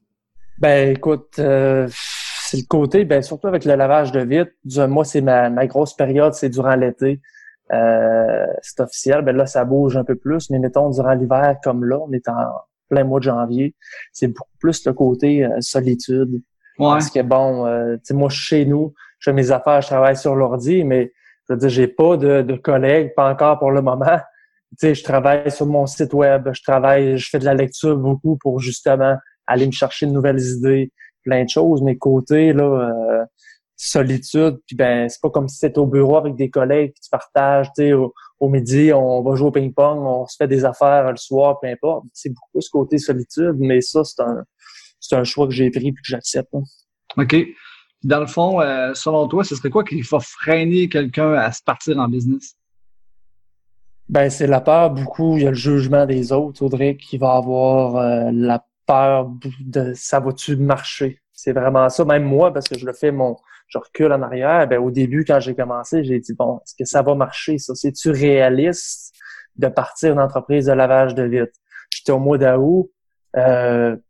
Ben 0.59 0.95
écoute, 0.95 1.39
euh, 1.39 1.89
c'est 2.47 2.59
le 2.59 2.67
côté, 2.69 3.05
ben 3.05 3.23
surtout 3.23 3.47
avec 3.47 3.65
le 3.65 3.75
lavage 3.75 4.13
de 4.13 4.21
vitre. 4.21 4.53
Moi, 4.87 5.05
c'est 5.05 5.21
ma, 5.21 5.51
ma 5.51 5.67
grosse 5.67 5.95
période, 5.95 6.35
c'est 6.35 6.51
durant 6.51 6.75
l'été. 6.75 7.21
Euh, 7.73 8.47
c'est 8.61 8.81
officiel. 8.81 9.23
Ben 9.23 9.35
là, 9.35 9.47
ça 9.47 9.65
bouge 9.65 9.97
un 9.97 10.05
peu 10.05 10.15
plus. 10.15 10.51
Mais 10.51 10.59
mettons, 10.59 10.91
durant 10.91 11.15
l'hiver, 11.15 11.57
comme 11.63 11.85
là, 11.85 11.99
on 11.99 12.13
est 12.13 12.29
en 12.29 12.35
plein 12.91 13.05
mois 13.05 13.19
de 13.19 13.25
janvier, 13.25 13.75
c'est 14.13 14.29
beaucoup 14.29 14.57
plus 14.59 14.85
le 14.85 14.93
côté 14.93 15.49
solitude. 15.61 16.43
Parce 16.79 17.11
que 17.11 17.21
bon, 17.23 17.67
euh, 17.67 17.95
tu 17.97 18.01
sais, 18.05 18.15
moi, 18.15 18.29
chez 18.29 18.67
nous, 18.67 18.95
je 19.19 19.31
fais 19.31 19.35
mes 19.35 19.51
affaires, 19.51 19.81
je 19.81 19.87
travaille 19.87 20.17
sur 20.17 20.35
l'ordi, 20.35 20.85
mais 20.85 21.13
je 21.49 21.55
veux 21.55 21.59
dire, 21.59 21.69
j'ai 21.69 21.89
pas 21.89 22.17
de, 22.17 22.43
de, 22.43 22.57
collègues, 22.57 23.15
pas 23.15 23.31
encore 23.31 23.59
pour 23.59 23.71
le 23.71 23.81
moment. 23.81 24.19
Tu 24.79 24.89
sais, 24.89 24.95
je 24.95 25.05
travaille 25.05 25.51
sur 25.51 25.67
mon 25.67 25.87
site 25.87 26.13
web, 26.13 26.49
je 26.53 26.63
travaille, 26.63 27.17
je 27.17 27.29
fais 27.31 27.39
de 27.39 27.45
la 27.45 27.55
lecture 27.55 27.97
beaucoup 27.97 28.37
pour 28.37 28.59
justement 28.59 29.17
aller 29.47 29.67
me 29.67 29.73
chercher 29.73 30.07
de 30.07 30.11
nouvelles 30.11 30.41
idées, 30.41 30.91
plein 31.25 31.45
de 31.45 31.49
choses. 31.49 31.83
Mais 31.83 31.97
côté, 31.97 32.53
là, 32.53 32.65
euh, 32.65 33.25
solitude, 33.77 34.59
puis 34.67 34.77
ben, 34.77 35.09
c'est 35.09 35.21
pas 35.21 35.31
comme 35.31 35.49
si 35.49 35.59
c'était 35.59 35.79
au 35.79 35.87
bureau 35.87 36.17
avec 36.17 36.37
des 36.37 36.49
collègues, 36.49 36.93
tu 36.95 37.11
partages, 37.11 37.69
tu 37.77 37.83
sais, 37.83 37.93
au, 37.93 38.13
midi, 38.49 38.93
on 38.93 39.23
va 39.23 39.35
jouer 39.35 39.49
au 39.49 39.53
ping-pong, 39.53 40.01
on 40.01 40.27
se 40.27 40.37
fait 40.37 40.47
des 40.47 40.65
affaires 40.65 41.11
le 41.11 41.17
soir, 41.17 41.59
peu 41.61 41.69
importe. 41.69 42.05
C'est 42.13 42.29
beaucoup 42.29 42.61
ce 42.61 42.71
côté 42.71 42.99
solitude, 42.99 43.57
mais 43.59 43.81
ça, 43.81 44.05
c'est 44.05 44.21
un 44.23 44.45
c'est 45.05 45.17
un 45.17 45.25
choix 45.25 45.47
que 45.47 45.53
j'ai 45.53 45.71
pris 45.71 45.89
et 45.89 45.93
que 45.93 45.99
j'accepte. 46.03 46.55
OK. 47.17 47.37
Dans 48.03 48.21
le 48.21 48.27
fond, 48.27 48.61
euh, 48.61 48.93
selon 48.95 49.29
toi, 49.29 49.45
ce 49.45 49.55
serait 49.55 49.71
quoi 49.71 49.85
qui 49.85 50.01
va 50.03 50.19
freiner 50.21 50.89
quelqu'un 50.89 51.35
à 51.35 51.53
se 51.53 51.63
partir 51.63 51.99
en 51.99 52.09
business? 52.09 52.55
Ben, 54.09 54.29
c'est 54.31 54.47
la 54.47 54.61
peur 54.61 54.91
beaucoup. 54.91 55.37
Il 55.37 55.45
y 55.45 55.47
a 55.47 55.51
le 55.51 55.57
jugement 55.57 56.07
des 56.07 56.33
autres, 56.33 56.63
Audrey, 56.63 56.97
qui 56.97 57.17
va 57.17 57.33
avoir 57.33 57.97
euh, 57.97 58.31
la 58.33 58.65
peur 58.87 59.31
de 59.61 59.93
ça 59.95 60.21
va-tu 60.21 60.57
marcher? 60.57 61.21
C'est 61.33 61.53
vraiment 61.53 61.89
ça. 61.89 62.05
Même 62.05 62.25
moi, 62.25 62.53
parce 62.53 62.69
que 62.69 62.79
je 62.79 62.87
le 62.87 62.93
fais 62.93 63.11
mon, 63.11 63.37
je 63.69 63.79
recule 63.79 64.13
en 64.13 64.23
arrière. 64.23 64.67
Ben, 64.69 64.79
au 64.79 64.91
début, 64.91 65.25
quand 65.25 65.41
j'ai 65.41 65.55
commencé, 65.55 66.05
j'ai 66.05 66.19
dit, 66.21 66.35
bon, 66.35 66.59
est-ce 66.59 66.75
que 66.77 66.85
ça 66.85 67.03
va 67.03 67.15
marcher, 67.15 67.59
ça? 67.59 67.75
C'est-tu 67.75 68.11
réaliste 68.11 69.15
de 69.57 69.69
partir 69.69 70.13
une 70.13 70.21
entreprise 70.21 70.67
de 70.67 70.73
lavage 70.73 71.15
de 71.15 71.23
vitre? 71.23 71.59
J'étais 71.91 72.13
au 72.13 72.19
mois 72.19 72.39
d'août. 72.39 72.91
Euh, 73.37 73.97
tu 73.97 74.03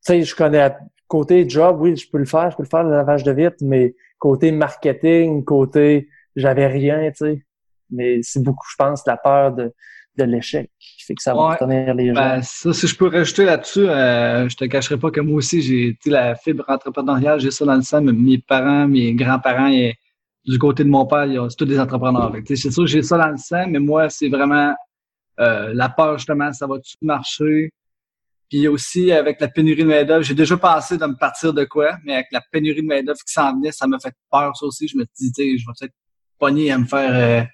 sais, 0.00 0.22
je 0.22 0.34
connais 0.34 0.74
côté 1.08 1.48
job, 1.48 1.78
oui, 1.80 1.96
je 1.96 2.08
peux 2.08 2.18
le 2.18 2.24
faire, 2.24 2.50
je 2.50 2.56
peux 2.56 2.62
le 2.62 2.68
faire 2.68 2.84
le 2.84 2.90
lavage 2.90 3.24
de 3.24 3.32
vitre, 3.32 3.56
mais 3.62 3.96
côté 4.18 4.52
marketing, 4.52 5.44
côté 5.44 6.08
j'avais 6.36 6.68
rien, 6.68 7.10
tu 7.10 7.16
sais. 7.16 7.44
Mais 7.90 8.20
c'est 8.22 8.42
beaucoup, 8.42 8.66
je 8.70 8.76
pense, 8.76 9.04
la 9.06 9.16
peur 9.16 9.52
de, 9.52 9.74
de 10.16 10.24
l'échec 10.24 10.70
qui 10.78 11.04
fait 11.04 11.14
que 11.14 11.22
ça 11.22 11.34
va 11.34 11.56
tenir 11.56 11.94
les 11.94 12.08
gens. 12.08 12.14
Ben, 12.14 12.42
ça, 12.42 12.72
si 12.72 12.86
je 12.86 12.96
peux 12.96 13.08
rajouter 13.08 13.44
là-dessus, 13.44 13.88
euh, 13.88 14.48
je 14.48 14.56
te 14.56 14.64
cacherai 14.64 14.98
pas 14.98 15.10
que 15.10 15.20
moi 15.20 15.36
aussi, 15.36 15.62
j'ai 15.62 15.96
la 16.06 16.34
fibre 16.34 16.64
entrepreneuriale, 16.68 17.40
j'ai 17.40 17.50
ça 17.50 17.64
dans 17.64 17.76
le 17.76 17.82
sang, 17.82 18.02
mes 18.02 18.38
parents, 18.38 18.88
mes 18.88 19.14
grands-parents, 19.14 19.68
et 19.68 19.94
du 20.44 20.58
côté 20.58 20.84
de 20.84 20.88
mon 20.88 21.06
père, 21.06 21.26
c'est 21.48 21.56
tous 21.56 21.64
des 21.64 21.78
entrepreneurs. 21.78 22.32
C'est 22.46 22.70
sûr 22.70 22.86
j'ai 22.86 23.02
ça 23.02 23.18
dans 23.18 23.28
le 23.28 23.36
sang, 23.36 23.66
mais 23.68 23.78
moi, 23.78 24.08
c'est 24.08 24.28
vraiment 24.28 24.74
euh, 25.38 25.72
la 25.74 25.88
peur, 25.88 26.18
justement, 26.18 26.52
ça 26.52 26.66
va-tu 26.66 26.94
marcher? 27.02 27.70
Puis 28.48 28.66
aussi, 28.66 29.12
avec 29.12 29.40
la 29.40 29.48
pénurie 29.48 29.84
de 29.84 29.88
main-d'œuvre, 29.88 30.22
j'ai 30.22 30.34
déjà 30.34 30.56
pensé 30.56 30.98
de 30.98 31.06
me 31.06 31.14
partir 31.14 31.54
de 31.54 31.64
quoi, 31.64 31.96
mais 32.04 32.14
avec 32.14 32.26
la 32.32 32.42
pénurie 32.50 32.82
de 32.82 32.86
main-d'œuvre 32.86 33.20
qui 33.24 33.32
s'en 33.32 33.54
venait, 33.54 33.70
ça 33.70 33.86
m'a 33.86 33.98
fait 34.00 34.12
peur, 34.30 34.56
ça 34.56 34.66
aussi. 34.66 34.88
Je 34.88 34.96
me 34.98 35.04
suis 35.04 35.30
dit, 35.30 35.32
tu 35.32 35.42
sais, 35.42 35.58
je 35.58 35.64
vais 35.66 35.72
peut-être 35.78 35.94
pogner 36.38 36.72
à 36.72 36.78
me 36.78 36.84
faire 36.84 37.10
euh, 37.14 37.44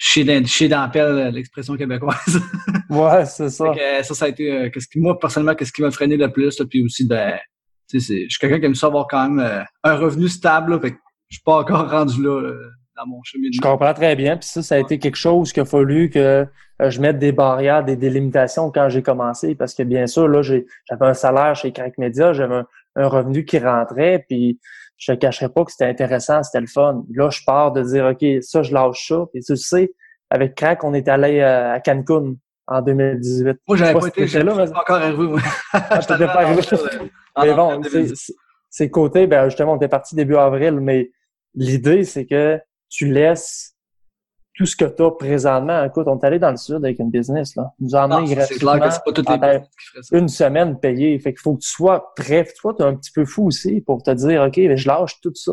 chier 0.00 0.68
dans, 0.68 0.90
pelle, 0.90 1.04
euh, 1.04 1.30
l'expression 1.30 1.76
québécoise. 1.76 2.40
ouais, 2.90 3.24
c'est 3.26 3.50
ça. 3.50 3.66
Euh, 3.66 4.02
ça, 4.02 4.14
ça 4.14 4.24
a 4.24 4.28
été, 4.28 4.50
euh, 4.50 4.70
qu'est-ce 4.70 4.88
qui, 4.88 4.98
moi, 4.98 5.18
personnellement, 5.18 5.54
qu'est-ce 5.54 5.72
qui 5.72 5.82
m'a 5.82 5.90
freiné 5.90 6.16
le 6.16 6.32
plus, 6.32 6.58
là, 6.58 6.64
puis 6.68 6.82
aussi, 6.82 7.06
ben, 7.06 7.38
tu 7.88 8.00
sais, 8.00 8.24
je 8.24 8.28
suis 8.30 8.38
quelqu'un 8.40 8.58
qui 8.60 8.66
aime 8.66 8.74
ça 8.74 8.86
avoir 8.86 9.06
quand 9.06 9.28
même 9.28 9.64
un 9.84 9.94
revenu 9.94 10.28
stable, 10.28 10.72
là, 10.72 10.80
fait 10.80 10.92
que 10.92 10.96
je 11.28 11.36
suis 11.36 11.44
pas 11.44 11.58
encore 11.58 11.90
rendu 11.90 12.22
là, 12.22 12.52
dans 12.96 13.06
mon 13.06 13.22
chemin. 13.24 13.48
Je 13.52 13.60
comprends 13.60 13.92
très 13.92 14.16
bien, 14.16 14.36
puis 14.38 14.48
ça, 14.48 14.62
ça 14.62 14.76
a 14.76 14.78
été 14.78 14.98
quelque 14.98 15.16
chose 15.16 15.52
qu'il 15.52 15.62
a 15.62 15.66
fallu 15.66 16.08
que 16.08 16.46
euh, 16.80 16.90
je 16.90 17.00
mette 17.00 17.18
des 17.18 17.32
barrières, 17.32 17.84
des 17.84 17.96
délimitations 17.96 18.70
quand 18.70 18.88
j'ai 18.88 19.02
commencé, 19.02 19.54
parce 19.54 19.74
que 19.74 19.82
bien 19.82 20.06
sûr, 20.06 20.28
là, 20.28 20.42
j'avais 20.42 20.64
un 21.00 21.14
salaire 21.14 21.54
chez 21.54 21.72
Crack 21.72 21.98
Media, 21.98 22.32
j'avais 22.32 22.54
un, 22.56 22.66
revenu 22.96 23.44
qui 23.44 23.58
rentrait, 23.58 24.24
puis 24.28 24.58
je 24.96 25.12
ne 25.12 25.16
cacherais 25.16 25.48
pas 25.48 25.64
que 25.64 25.72
c'était 25.72 25.86
intéressant, 25.86 26.42
c'était 26.42 26.60
le 26.60 26.66
fun. 26.66 27.04
Là, 27.14 27.30
je 27.30 27.40
pars 27.46 27.72
de 27.72 27.82
dire, 27.82 28.06
OK, 28.06 28.42
ça, 28.42 28.62
je 28.62 28.72
lâche 28.72 29.08
ça. 29.08 29.24
Puis 29.32 29.42
tu 29.42 29.56
sais, 29.56 29.92
avec 30.28 30.54
Crack, 30.54 30.84
on 30.84 30.92
est 30.94 31.08
allé 31.08 31.40
euh, 31.40 31.72
à 31.74 31.80
Cancun 31.80 32.34
en 32.66 32.82
2018. 32.82 33.58
Moi, 33.66 33.76
j'avais 33.76 33.98
pas, 33.98 34.06
été, 34.06 34.42
là, 34.42 34.54
mais... 34.54 34.68
encore 34.70 34.96
arrivé. 34.96 35.26
Moi. 35.26 35.40
Ah, 35.72 36.00
je 36.00 36.06
pas 36.06 36.42
arrivé. 36.42 36.62
mais 37.42 37.54
bon, 37.54 37.80
c'est 38.68 38.90
côté, 38.90 39.26
ben 39.26 39.48
justement, 39.48 39.72
on 39.72 39.76
était 39.76 39.88
parti 39.88 40.14
début 40.14 40.36
avril, 40.36 40.74
mais 40.80 41.10
l'idée, 41.54 42.04
c'est 42.04 42.26
que 42.26 42.60
tu 42.88 43.10
laisses 43.10 43.69
tout 44.60 44.66
ce 44.66 44.76
que 44.76 44.84
tu 44.84 45.02
as 45.02 45.10
présentement. 45.12 45.84
Écoute, 45.84 46.06
on 46.06 46.18
est 46.18 46.26
allé 46.26 46.38
dans 46.38 46.50
le 46.50 46.58
sud 46.58 46.84
avec 46.84 46.98
une 46.98 47.10
business, 47.10 47.56
là. 47.56 47.72
Nous 47.80 47.96
a 47.96 48.04
emmené 48.04 48.34
gratuitement 48.34 48.74
une 50.12 50.28
semaine 50.28 50.78
payée. 50.78 51.18
Fait 51.18 51.32
qu'il 51.32 51.40
faut 51.40 51.54
que 51.54 51.62
tu 51.62 51.70
sois 51.70 52.12
prêt. 52.14 52.46
Toi, 52.60 52.74
tu 52.76 52.82
es 52.82 52.84
un 52.84 52.94
petit 52.94 53.10
peu 53.10 53.24
fou 53.24 53.46
aussi 53.46 53.80
pour 53.80 54.02
te 54.02 54.10
dire, 54.10 54.42
OK, 54.42 54.58
mais 54.58 54.76
je 54.76 54.86
lâche 54.86 55.18
tout 55.22 55.32
ça. 55.34 55.52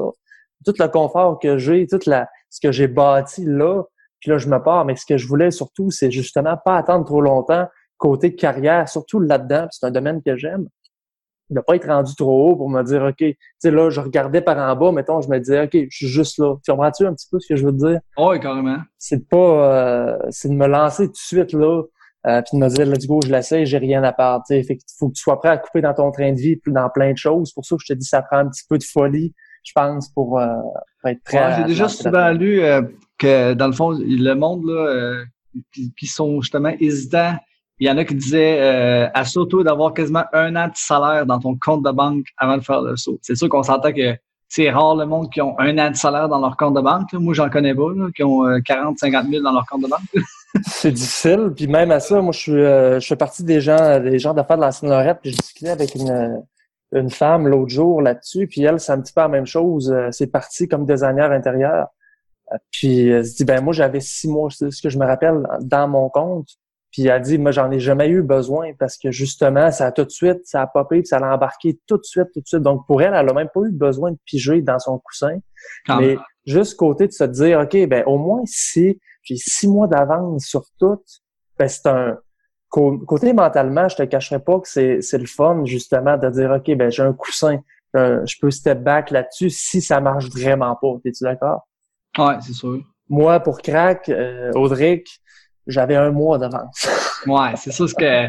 Tout 0.65 0.73
le 0.77 0.87
confort 0.89 1.39
que 1.39 1.57
j'ai, 1.57 1.87
tout 1.87 2.01
la, 2.05 2.27
ce 2.49 2.59
que 2.59 2.73
j'ai 2.73 2.89
bâti 2.89 3.45
là, 3.45 3.83
puis 4.19 4.29
là, 4.29 4.39
je 4.39 4.49
me 4.49 4.61
pars. 4.61 4.83
Mais 4.83 4.97
ce 4.97 5.05
que 5.05 5.15
je 5.15 5.25
voulais 5.25 5.51
surtout, 5.51 5.89
c'est 5.89 6.11
justement 6.11 6.57
pas 6.65 6.75
attendre 6.75 7.05
trop 7.05 7.21
longtemps 7.21 7.65
côté 7.97 8.35
carrière, 8.35 8.87
surtout 8.87 9.19
là-dedans, 9.19 9.67
c'est 9.71 9.85
un 9.85 9.91
domaine 9.91 10.21
que 10.21 10.35
j'aime, 10.37 10.67
ne 11.49 11.61
pas 11.61 11.75
être 11.75 11.87
rendu 11.87 12.13
trop 12.15 12.49
haut 12.49 12.55
pour 12.55 12.69
me 12.69 12.83
dire, 12.83 13.03
OK, 13.03 13.15
tu 13.17 13.35
sais, 13.59 13.71
là, 13.71 13.89
je 13.89 14.01
regardais 14.01 14.41
par 14.41 14.57
en 14.57 14.75
bas, 14.75 14.91
mettons, 14.91 15.21
je 15.21 15.29
me 15.29 15.39
disais, 15.39 15.63
OK, 15.63 15.71
je 15.73 15.95
suis 15.95 16.07
juste 16.07 16.37
là. 16.39 16.55
Tu 16.63 16.71
comprends-tu 16.71 17.05
un 17.05 17.13
petit 17.13 17.27
peu 17.29 17.39
ce 17.39 17.47
que 17.47 17.55
je 17.55 17.65
veux 17.65 17.71
te 17.71 17.77
dire? 17.77 17.99
Oui, 18.17 18.39
carrément. 18.39 18.77
C'est 18.97 19.27
pas, 19.27 19.37
euh, 19.37 20.17
c'est 20.29 20.49
de 20.49 20.53
me 20.53 20.67
lancer 20.67 21.07
tout 21.07 21.13
de 21.13 21.17
suite, 21.17 21.53
là, 21.53 21.83
euh, 22.27 22.41
puis 22.41 22.57
de 22.57 22.63
me 22.63 22.69
dire, 22.69 22.85
let's 22.85 23.07
go, 23.07 23.19
je 23.23 23.31
l'essaie, 23.31 23.65
j'ai 23.65 23.77
rien 23.77 24.03
à 24.03 24.11
part. 24.11 24.43
Tu 24.47 24.61
sais, 24.61 24.77
faut 24.99 25.09
que 25.09 25.13
tu 25.13 25.21
sois 25.21 25.39
prêt 25.39 25.49
à 25.49 25.57
couper 25.57 25.81
dans 25.81 25.93
ton 25.93 26.11
train 26.11 26.31
de 26.33 26.39
vie, 26.39 26.57
puis 26.57 26.73
dans 26.73 26.89
plein 26.89 27.13
de 27.13 27.17
choses. 27.17 27.53
pour 27.53 27.65
ça 27.65 27.75
que 27.75 27.81
je 27.85 27.93
te 27.93 27.97
dis, 27.97 28.05
ça 28.05 28.21
prend 28.21 28.39
un 28.39 28.49
petit 28.49 28.65
peu 28.69 28.77
de 28.77 28.83
folie, 28.83 29.33
je 29.63 29.71
pense, 29.73 30.09
pour, 30.09 30.39
euh, 30.39 30.47
être 31.05 31.23
prêt 31.23 31.55
J'ai 31.57 31.63
déjà 31.63 31.87
souvent 31.87 32.31
lu 32.31 32.61
que, 33.17 33.53
dans 33.53 33.67
le 33.67 33.73
fond, 33.73 33.91
le 33.91 34.33
monde, 34.33 34.65
là, 34.65 35.23
qui 35.71 36.05
sont 36.05 36.41
justement 36.41 36.73
hésitants 36.79 37.37
il 37.79 37.87
y 37.87 37.91
en 37.91 37.97
a 37.97 38.05
qui 38.05 38.15
disaient 38.15 38.59
euh, 38.59 39.09
assure-toi 39.13 39.63
d'avoir 39.63 39.93
quasiment 39.93 40.23
un 40.33 40.55
an 40.55 40.67
de 40.67 40.75
salaire 40.75 41.25
dans 41.25 41.39
ton 41.39 41.57
compte 41.59 41.83
de 41.83 41.91
banque 41.91 42.25
avant 42.37 42.57
de 42.57 42.63
faire 42.63 42.81
le 42.81 42.95
saut. 42.95 43.19
C'est 43.21 43.35
sûr 43.35 43.49
qu'on 43.49 43.63
s'entend 43.63 43.91
que 43.91 44.17
c'est 44.49 44.69
rare 44.69 44.95
le 44.95 45.05
monde 45.05 45.29
qui 45.29 45.41
ont 45.41 45.59
un 45.59 45.77
an 45.77 45.91
de 45.91 45.95
salaire 45.95 46.29
dans 46.29 46.39
leur 46.39 46.55
compte 46.55 46.73
de 46.73 46.81
banque. 46.81 47.11
Moi, 47.13 47.33
j'en 47.33 47.49
connais 47.49 47.75
pas, 47.75 47.89
qui 48.15 48.23
ont 48.23 48.43
40, 48.61 48.97
50 48.97 49.27
000 49.29 49.43
dans 49.43 49.51
leur 49.51 49.65
compte 49.65 49.83
de 49.83 49.87
banque. 49.87 50.23
c'est 50.65 50.91
difficile. 50.91 51.51
Puis 51.55 51.67
même 51.67 51.91
à 51.91 51.99
ça, 51.99 52.21
moi, 52.21 52.31
je 52.31 52.39
suis, 52.39 52.51
euh, 52.53 52.99
je 52.99 53.07
fais 53.07 53.15
partie 53.15 53.43
des 53.43 53.61
gens, 53.61 53.99
des 53.99 54.19
gens 54.19 54.33
d'affaires 54.33 54.57
de 54.57 54.61
l'ancienne 54.61 54.91
Lorette. 54.91 55.19
Puis 55.21 55.31
je 55.31 55.37
discutais 55.37 55.69
avec 55.69 55.95
une, 55.95 56.43
une 56.93 57.09
femme 57.09 57.47
l'autre 57.47 57.69
jour 57.69 58.01
là-dessus. 58.01 58.47
Puis 58.47 58.63
elle, 58.63 58.79
c'est 58.79 58.91
un 58.91 59.01
petit 59.01 59.13
peu 59.13 59.21
la 59.21 59.27
même 59.27 59.45
chose. 59.45 59.91
Euh, 59.91 60.09
c'est 60.11 60.27
parti 60.27 60.67
comme 60.67 60.85
designer 60.85 61.31
intérieur. 61.31 61.87
Puis 62.71 63.09
elle 63.09 63.25
se 63.25 63.35
dit, 63.35 63.43
ben 63.43 63.61
moi, 63.61 63.73
j'avais 63.73 63.99
six 63.99 64.29
mois, 64.29 64.49
c'est 64.49 64.71
ce 64.71 64.81
que 64.81 64.89
je 64.89 64.97
me 64.97 65.05
rappelle, 65.05 65.45
dans 65.59 65.87
mon 65.87 66.09
compte. 66.09 66.47
Puis 66.91 67.07
elle 67.07 67.21
dit, 67.21 67.37
moi, 67.37 67.51
j'en 67.51 67.69
ai 67.71 67.79
jamais 67.79 68.07
eu 68.07 68.21
besoin 68.21 68.71
parce 68.79 68.97
que 68.97 69.11
justement, 69.11 69.71
ça 69.71 69.87
a 69.87 69.91
tout 69.91 70.05
de 70.05 70.09
suite, 70.09 70.39
ça 70.45 70.61
a 70.61 70.67
popé, 70.67 70.99
puis 70.99 71.07
ça 71.07 71.19
l'a 71.19 71.33
embarqué 71.33 71.79
tout 71.85 71.97
de 71.97 72.03
suite, 72.03 72.27
tout 72.33 72.41
de 72.41 72.47
suite. 72.47 72.61
Donc, 72.61 72.87
pour 72.87 73.01
elle, 73.01 73.13
elle 73.13 73.29
a 73.29 73.33
même 73.33 73.49
pas 73.53 73.61
eu 73.61 73.71
besoin 73.71 74.11
de 74.11 74.17
piger 74.25 74.61
dans 74.61 74.79
son 74.79 74.99
coussin. 74.99 75.37
mais 75.89 76.17
juste 76.45 76.75
côté 76.75 77.07
de 77.07 77.11
se 77.11 77.25
dire, 77.25 77.59
OK, 77.59 77.87
ben 77.87 78.03
au 78.05 78.17
moins 78.17 78.41
si 78.45 78.99
j'ai 79.23 79.35
six 79.35 79.67
mois 79.67 79.87
d'avance 79.87 80.45
sur 80.45 80.65
tout, 80.79 81.01
ben 81.59 81.67
c'est 81.67 81.87
un... 81.87 82.17
Côté 82.69 83.31
mentalement, 83.31 83.87
je 83.87 83.95
te 83.95 84.03
cacherai 84.03 84.39
pas 84.39 84.59
que 84.59 84.67
c'est, 84.67 85.01
c'est 85.01 85.17
le 85.17 85.25
fun, 85.25 85.63
justement, 85.63 86.17
de 86.17 86.29
dire, 86.29 86.51
OK, 86.51 86.75
ben 86.75 86.91
j'ai 86.91 87.03
un 87.03 87.13
coussin, 87.13 87.59
je 87.93 88.35
peux 88.39 88.51
step 88.51 88.79
back 88.81 89.11
là-dessus 89.11 89.49
si 89.49 89.81
ça 89.81 89.99
marche 89.99 90.29
vraiment 90.29 90.75
pas. 90.75 90.95
Es-tu 91.05 91.23
d'accord? 91.23 91.67
Ouais, 92.17 92.35
c'est 92.41 92.53
sûr. 92.53 92.81
Moi, 93.09 93.39
pour 93.39 93.61
Crack, 93.61 94.09
euh, 94.09 94.51
Audric, 94.53 95.21
j'avais 95.67 95.95
un 95.95 96.11
mois 96.11 96.37
d'avance. 96.37 96.87
ouais, 97.27 97.51
c'est 97.55 97.71
ça 97.71 97.87
ce 97.87 97.93
que. 97.93 98.27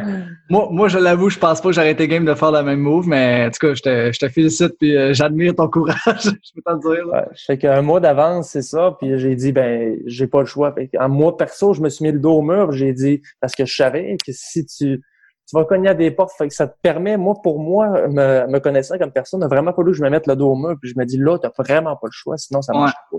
Moi, 0.51 0.69
moi 0.71 0.89
je 0.89 0.99
l'avoue, 0.99 1.31
je 1.31 1.39
pense 1.39 1.61
pas 1.61 1.69
que 1.69 1.75
j'aurais 1.75 1.93
été 1.93 2.09
game 2.09 2.25
de 2.25 2.35
faire 2.35 2.53
le 2.53 2.63
même 2.63 2.81
move, 2.81 3.09
mais 3.09 3.47
en 3.47 3.51
tout 3.51 3.67
cas, 3.67 3.75
je 3.75 3.83
te, 3.83 4.13
je 4.13 4.19
te 4.19 4.29
félicite 4.29 4.77
puis 4.79 4.97
euh, 4.97 5.13
j'admire 5.13 5.55
ton 5.55 5.69
courage, 5.69 5.99
je 6.25 6.53
peux 6.55 6.63
t'en 6.65 6.77
dire. 6.77 7.07
Là. 7.07 7.21
Ouais, 7.21 7.27
fait 7.47 7.59
qu'un 7.59 7.83
mois 7.83 8.01
d'avance, 8.01 8.51
c'est 8.51 8.63
ça, 8.63 8.97
puis 9.01 9.19
j'ai 9.19 9.35
dit 9.35 9.53
ben 9.53 9.99
j'ai 10.07 10.27
pas 10.27 10.41
le 10.41 10.47
choix. 10.47 10.73
Fait 10.73 10.91
en 10.99 11.09
mois 11.09 11.37
perso, 11.37 11.75
je 11.75 11.81
me 11.81 11.89
suis 11.89 12.05
mis 12.05 12.13
le 12.13 12.19
dos 12.19 12.39
au 12.39 12.43
mur, 12.43 12.73
j'ai 12.73 12.93
dit 12.93 13.23
parce 13.41 13.55
que 13.55 13.65
je 13.65 13.75
savais 13.75 14.17
que 14.25 14.33
si 14.33 14.67
tu 14.67 15.01
tu 15.49 15.57
vas 15.57 15.65
cogner 15.65 15.89
à 15.89 15.95
des 15.95 16.11
portes, 16.11 16.33
fait 16.37 16.49
que 16.49 16.55
ça 16.55 16.67
te 16.67 16.77
permet, 16.83 17.17
moi, 17.17 17.35
pour 17.43 17.59
moi, 17.59 18.07
me, 18.09 18.47
me 18.47 18.59
connaissant 18.59 18.99
comme 18.99 19.13
personne, 19.13 19.43
vraiment 19.47 19.73
fallu 19.73 19.93
que 19.93 19.97
je 19.97 20.03
me 20.03 20.11
mette 20.11 20.27
le 20.27 20.37
dos 20.37 20.51
au 20.51 20.57
mur, 20.57 20.77
puis 20.79 20.91
je 20.91 20.99
me 20.99 21.07
dis 21.07 21.17
là, 21.17 21.39
t'as 21.39 21.51
vraiment 21.57 21.97
pas 21.97 22.07
le 22.07 22.13
choix, 22.13 22.37
sinon 22.37 22.61
ça 22.61 22.75
marche 22.75 22.93
pas. 23.11 23.19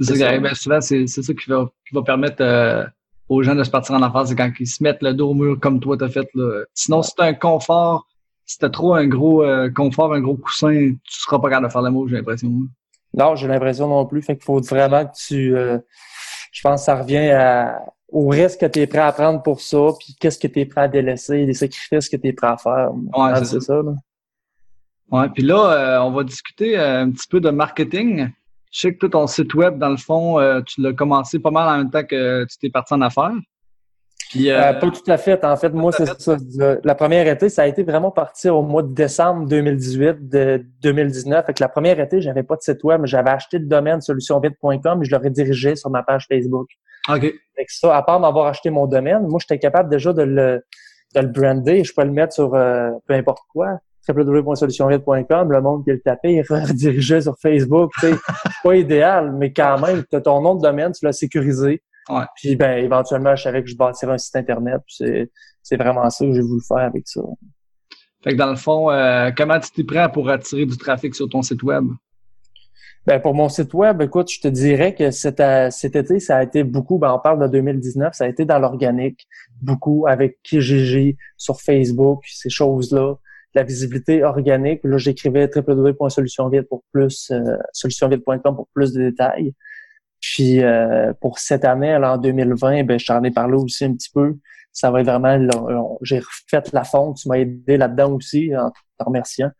C'est 0.00 0.16
ça, 0.16 0.38
ben, 0.38 0.54
souvent, 0.54 0.80
c'est 0.80 1.06
ça 1.06 1.34
qui 1.34 1.50
va, 1.50 1.66
qui 1.88 1.94
va 1.94 2.02
permettre 2.02 2.42
euh, 2.42 2.84
aux 3.28 3.42
gens 3.42 3.54
de 3.54 3.64
se 3.64 3.70
partir 3.70 3.94
en 3.94 4.02
affaires, 4.02 4.26
c'est 4.26 4.36
quand 4.36 4.50
ils 4.58 4.66
se 4.66 4.82
mettent 4.82 5.02
le 5.02 5.12
dos 5.14 5.30
au 5.30 5.34
mur 5.34 5.58
comme 5.60 5.80
toi 5.80 5.96
t'as 5.96 6.08
fait. 6.08 6.28
Là. 6.34 6.64
Sinon, 6.74 7.02
si 7.02 7.12
t'as 7.16 7.26
un 7.26 7.34
confort, 7.34 8.06
si 8.46 8.58
t'as 8.58 8.70
trop 8.70 8.94
un 8.94 9.06
gros 9.06 9.42
euh, 9.42 9.70
confort, 9.70 10.14
un 10.14 10.20
gros 10.20 10.36
coussin, 10.36 10.92
tu 11.04 11.20
seras 11.20 11.38
pas 11.38 11.50
capable 11.50 11.66
de 11.66 11.72
faire 11.72 11.82
le 11.82 11.90
mot, 11.90 12.08
j'ai 12.08 12.16
l'impression. 12.16 12.50
Non, 13.14 13.36
j'ai 13.36 13.46
l'impression 13.46 13.88
non 13.88 14.06
plus. 14.06 14.22
Fait 14.22 14.36
qu'il 14.36 14.44
faut 14.44 14.60
vraiment 14.60 15.04
que 15.04 15.12
tu... 15.14 15.54
Euh, 15.54 15.78
je 16.52 16.62
pense 16.62 16.80
que 16.80 16.84
ça 16.86 16.96
revient 16.96 17.30
à, 17.30 17.82
au 18.08 18.28
risque 18.28 18.60
que 18.60 18.66
tu 18.66 18.80
es 18.80 18.86
prêt 18.86 19.00
à 19.00 19.12
prendre 19.12 19.42
pour 19.42 19.60
ça, 19.60 19.78
puis 19.98 20.16
qu'est-ce 20.18 20.38
que 20.38 20.46
tu 20.46 20.60
es 20.60 20.66
prêt 20.66 20.82
à 20.82 20.88
délaisser, 20.88 21.44
les 21.44 21.52
sacrifices 21.52 22.08
que 22.08 22.16
tu 22.16 22.28
es 22.28 22.32
prêt 22.32 22.48
à 22.48 22.56
faire. 22.56 22.90
Ouais, 22.94 23.44
c'est 23.44 23.60
ça. 23.60 23.82
là. 23.82 23.94
Ouais, 25.10 25.28
puis 25.30 25.42
là, 25.42 25.72
euh, 25.72 26.02
on 26.02 26.10
va 26.10 26.24
discuter 26.24 26.76
un 26.76 27.10
petit 27.10 27.28
peu 27.28 27.40
de 27.40 27.50
marketing. 27.50 28.30
Je 28.72 28.80
sais 28.80 28.92
que 28.92 28.98
toi, 28.98 29.08
ton 29.08 29.26
site 29.26 29.54
web, 29.54 29.78
dans 29.78 29.88
le 29.88 29.96
fond, 29.96 30.38
euh, 30.38 30.60
tu 30.62 30.82
l'as 30.82 30.92
commencé 30.92 31.38
pas 31.38 31.50
mal 31.50 31.68
en 31.68 31.78
même 31.78 31.90
temps 31.90 32.04
que 32.04 32.44
tu 32.44 32.58
t'es 32.58 32.70
parti 32.70 32.94
en 32.94 33.00
affaires. 33.00 33.32
Puis, 34.30 34.50
euh, 34.50 34.60
euh, 34.60 34.72
pas 34.74 34.90
tout 34.90 35.10
à 35.10 35.16
fait. 35.16 35.42
En 35.44 35.56
fait, 35.56 35.70
moi, 35.70 35.90
c'est 35.90 36.20
ça. 36.20 36.36
La 36.84 36.94
première 36.94 37.26
été, 37.26 37.48
ça 37.48 37.62
a 37.62 37.66
été 37.66 37.82
vraiment 37.82 38.10
partir 38.10 38.56
au 38.56 38.62
mois 38.62 38.82
de 38.82 38.92
décembre 38.92 39.46
2018, 39.48 40.28
de 40.28 40.66
2019. 40.82 41.46
Fait 41.46 41.54
que 41.54 41.62
la 41.62 41.68
première 41.68 41.98
été, 41.98 42.20
j'avais 42.20 42.42
pas 42.42 42.56
de 42.56 42.60
site 42.60 42.84
web, 42.84 43.00
mais 43.00 43.06
j'avais 43.06 43.30
acheté 43.30 43.58
le 43.58 43.66
domaine 43.66 44.02
solutionvite.com 44.02 45.02
et 45.02 45.04
je 45.06 45.10
l'aurais 45.10 45.30
dirigé 45.30 45.76
sur 45.76 45.88
ma 45.88 46.02
page 46.02 46.26
Facebook. 46.28 46.68
OK. 47.08 47.20
Fait 47.22 47.64
que 47.64 47.72
ça, 47.72 47.96
à 47.96 48.02
part 48.02 48.20
d'avoir 48.20 48.48
acheté 48.48 48.68
mon 48.68 48.86
domaine, 48.86 49.26
moi, 49.26 49.40
j'étais 49.40 49.58
capable 49.58 49.88
déjà 49.88 50.12
de 50.12 50.22
le, 50.22 50.62
de 51.14 51.20
le 51.20 51.28
brander. 51.28 51.82
Je 51.82 51.94
peux 51.94 52.04
le 52.04 52.12
mettre 52.12 52.34
sur 52.34 52.50
peu 52.50 53.14
importe 53.14 53.44
quoi 53.50 53.78
www.solutionvite.com, 54.08 55.52
le 55.52 55.60
monde 55.60 55.84
qui 55.84 55.90
le 55.90 56.00
tapé, 56.00 56.34
il 56.34 56.42
redirigeait 56.42 57.20
sur 57.20 57.36
Facebook. 57.40 57.92
C'est 58.00 58.14
pas 58.64 58.76
idéal, 58.76 59.32
mais 59.32 59.52
quand 59.52 59.78
même, 59.80 60.04
tu 60.08 60.16
as 60.16 60.20
ton 60.20 60.40
nom 60.40 60.54
de 60.54 60.62
domaine, 60.62 60.92
tu 60.92 61.04
l'as 61.04 61.12
sécurisé. 61.12 61.82
Ouais. 62.08 62.24
Puis 62.36 62.56
ben 62.56 62.78
éventuellement, 62.78 63.36
je 63.36 63.42
savais 63.42 63.62
que 63.62 63.68
je 63.68 63.76
bâtirais 63.76 64.14
un 64.14 64.18
site 64.18 64.36
internet. 64.36 64.80
C'est 64.88 65.76
vraiment 65.76 66.08
ça 66.08 66.24
que 66.24 66.32
j'ai 66.32 66.40
voulu 66.40 66.60
faire 66.66 66.78
avec 66.78 67.06
ça. 67.06 67.20
Fait 68.24 68.32
que 68.32 68.36
dans 68.36 68.50
le 68.50 68.56
fond, 68.56 68.90
euh, 68.90 69.30
comment 69.36 69.60
tu 69.60 69.70
t'es 69.70 69.84
prêt 69.84 70.10
pour 70.10 70.28
attirer 70.28 70.66
du 70.66 70.76
trafic 70.76 71.14
sur 71.14 71.28
ton 71.28 71.42
site 71.42 71.62
web? 71.62 71.84
Ben 73.06 73.20
pour 73.20 73.34
mon 73.34 73.48
site 73.48 73.72
web, 73.74 74.02
écoute, 74.02 74.30
je 74.30 74.40
te 74.40 74.48
dirais 74.48 74.94
que 74.94 75.10
cet, 75.10 75.40
euh, 75.40 75.70
cet 75.70 75.96
été, 75.96 76.20
ça 76.20 76.36
a 76.36 76.42
été 76.42 76.62
beaucoup, 76.62 76.98
ben 76.98 77.12
on 77.12 77.18
parle 77.18 77.40
de 77.40 77.46
2019, 77.46 78.12
ça 78.12 78.24
a 78.24 78.28
été 78.28 78.44
dans 78.44 78.58
l'organique, 78.58 79.26
beaucoup 79.62 80.06
avec 80.06 80.38
Kijiji 80.42 81.16
sur 81.36 81.60
Facebook, 81.60 82.22
ces 82.26 82.50
choses-là 82.50 83.14
la 83.54 83.62
visibilité 83.62 84.22
organique. 84.24 84.80
Là, 84.84 84.98
j'écrivais 84.98 85.50
www.solutionvite 85.54 86.68
pour 86.68 86.82
plus, 86.92 87.30
euh, 87.30 87.56
pour 88.42 88.68
plus 88.74 88.92
de 88.92 89.10
détails. 89.10 89.54
Puis 90.20 90.62
euh, 90.62 91.12
pour 91.20 91.38
cette 91.38 91.64
année, 91.64 91.92
alors 91.92 92.14
en 92.14 92.18
2020, 92.18 92.84
ben, 92.84 92.98
je 92.98 93.06
t'en 93.06 93.22
ai 93.22 93.30
parlé 93.30 93.54
aussi 93.54 93.84
un 93.84 93.94
petit 93.94 94.10
peu. 94.12 94.36
Ça 94.72 94.90
va 94.90 95.00
être 95.00 95.06
vraiment, 95.06 95.38
j'ai 96.02 96.18
refait 96.18 96.62
la 96.72 96.84
fonte, 96.84 97.16
tu 97.16 97.28
m'as 97.28 97.36
aidé 97.36 97.76
là-dedans 97.76 98.12
aussi, 98.12 98.54
en 98.56 98.70
te 98.70 99.04
remerciant. 99.04 99.50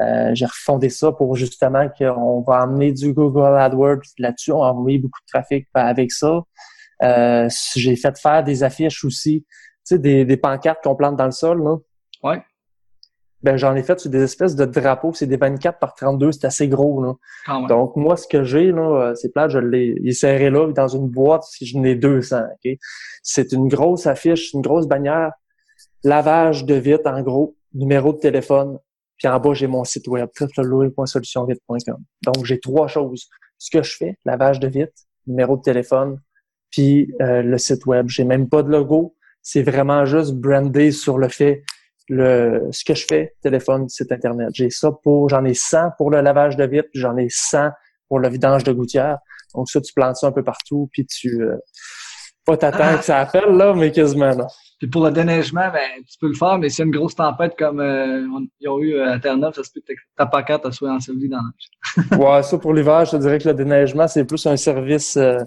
Euh, 0.00 0.30
j'ai 0.34 0.46
refondé 0.46 0.88
ça 0.88 1.12
pour 1.12 1.36
justement 1.36 1.88
qu'on 1.88 2.40
va 2.40 2.60
amener 2.60 2.92
du 2.92 3.12
Google 3.12 3.56
AdWords 3.56 4.02
là-dessus. 4.18 4.52
On 4.52 4.60
va 4.60 4.72
envoyer 4.72 4.98
beaucoup 4.98 5.20
de 5.20 5.26
trafic 5.26 5.68
avec 5.74 6.12
ça. 6.12 6.40
Euh, 7.02 7.48
j'ai 7.76 7.96
fait 7.96 8.16
faire 8.18 8.44
des 8.44 8.62
affiches 8.62 9.04
aussi, 9.04 9.44
tu 9.48 9.56
sais, 9.84 9.98
des, 9.98 10.24
des 10.24 10.36
pancartes 10.36 10.82
qu'on 10.82 10.94
plante 10.94 11.16
dans 11.16 11.24
le 11.24 11.30
sol. 11.30 11.62
Là. 11.62 11.76
Ouais 12.22 12.42
ben 13.42 13.56
j'en 13.56 13.74
ai 13.74 13.82
fait 13.82 13.98
sur 13.98 14.10
des 14.10 14.22
espèces 14.22 14.54
de 14.54 14.64
drapeaux, 14.64 15.12
c'est 15.14 15.26
des 15.26 15.36
24 15.36 15.78
par 15.78 15.94
32, 15.94 16.32
c'est 16.32 16.44
assez 16.44 16.68
gros 16.68 17.02
là. 17.02 17.14
Donc 17.68 17.96
moi 17.96 18.16
ce 18.16 18.26
que 18.26 18.44
j'ai 18.44 18.70
là, 18.72 19.10
euh, 19.10 19.14
c'est 19.14 19.32
plat, 19.32 19.48
je 19.48 19.58
l'ai 19.58 20.12
serré 20.12 20.50
là 20.50 20.70
dans 20.72 20.88
une 20.88 21.08
boîte, 21.08 21.44
si 21.44 21.66
je 21.66 21.78
n'ai 21.78 21.94
200, 21.94 22.40
OK? 22.40 22.72
C'est 23.22 23.52
une 23.52 23.68
grosse 23.68 24.06
affiche, 24.06 24.52
une 24.52 24.60
grosse 24.60 24.86
bannière, 24.86 25.32
lavage 26.04 26.64
de 26.64 26.74
vite 26.74 27.06
en 27.06 27.22
gros, 27.22 27.56
numéro 27.72 28.12
de 28.12 28.18
téléphone, 28.18 28.78
puis 29.16 29.28
en 29.28 29.40
bas 29.40 29.54
j'ai 29.54 29.66
mon 29.66 29.84
site 29.84 30.06
web 30.08 30.28
www.solutionvite.com. 30.38 32.02
Donc 32.22 32.44
j'ai 32.44 32.60
trois 32.60 32.88
choses. 32.88 33.28
Ce 33.58 33.70
que 33.70 33.82
je 33.82 33.96
fais, 33.96 34.18
lavage 34.24 34.60
de 34.60 34.68
vite, 34.68 34.94
numéro 35.26 35.56
de 35.56 35.62
téléphone, 35.62 36.18
puis 36.70 37.12
euh, 37.20 37.42
le 37.42 37.58
site 37.58 37.86
web. 37.86 38.08
J'ai 38.08 38.24
même 38.24 38.48
pas 38.48 38.62
de 38.62 38.70
logo, 38.70 39.14
c'est 39.42 39.62
vraiment 39.62 40.04
juste 40.04 40.34
brandé 40.34 40.90
sur 40.92 41.18
le 41.18 41.28
fait 41.28 41.62
le, 42.10 42.68
ce 42.72 42.84
que 42.84 42.94
je 42.94 43.06
fais, 43.08 43.36
téléphone, 43.40 43.88
site 43.88 44.10
Internet. 44.10 44.48
J'ai 44.52 44.68
ça 44.68 44.90
pour, 44.90 45.28
j'en 45.28 45.44
ai 45.44 45.54
100 45.54 45.92
pour 45.96 46.10
le 46.10 46.20
lavage 46.20 46.56
de 46.56 46.64
vitre, 46.64 46.88
j'en 46.92 47.16
ai 47.16 47.28
100 47.30 47.70
pour 48.08 48.18
le 48.18 48.28
vidange 48.28 48.64
de 48.64 48.72
gouttière. 48.72 49.18
Donc 49.54 49.70
ça, 49.70 49.80
tu 49.80 49.92
plantes 49.94 50.16
ça 50.16 50.26
un 50.26 50.32
peu 50.32 50.42
partout, 50.42 50.88
puis 50.92 51.06
tu, 51.06 51.40
euh, 51.40 51.56
pas 52.44 52.56
t'attends 52.56 52.98
que 52.98 53.04
ça 53.04 53.18
appelle, 53.18 53.50
là, 53.56 53.74
mais 53.74 53.92
quasiment, 53.92 54.34
là. 54.34 54.46
Puis 54.78 54.88
pour 54.88 55.04
le 55.04 55.10
déneigement, 55.10 55.70
ben, 55.70 56.02
tu 56.10 56.16
peux 56.18 56.28
le 56.28 56.34
faire, 56.34 56.58
mais 56.58 56.70
s'il 56.70 56.78
y 56.78 56.82
a 56.82 56.86
une 56.86 56.92
grosse 56.92 57.14
tempête 57.14 57.54
comme 57.58 57.80
euh, 57.80 58.26
ils 58.60 58.68
ont 58.68 58.78
eu 58.78 58.98
à 58.98 59.18
Terre-Neuve, 59.18 59.52
ça 59.52 59.62
se 59.62 59.72
peut 59.72 59.82
que 59.86 59.92
ta 60.16 60.24
pancarte 60.24 60.70
soit 60.70 60.90
ensevelie 60.90 61.28
dans 61.28 61.40
la 62.10 62.18
Ouais, 62.18 62.42
ça 62.42 62.56
pour 62.56 62.72
l'hiver, 62.72 63.04
je 63.04 63.10
te 63.10 63.16
dirais 63.16 63.38
que 63.38 63.48
le 63.48 63.54
déneigement, 63.54 64.08
c'est 64.08 64.24
plus 64.24 64.46
un 64.46 64.56
service, 64.56 65.18
euh, 65.18 65.38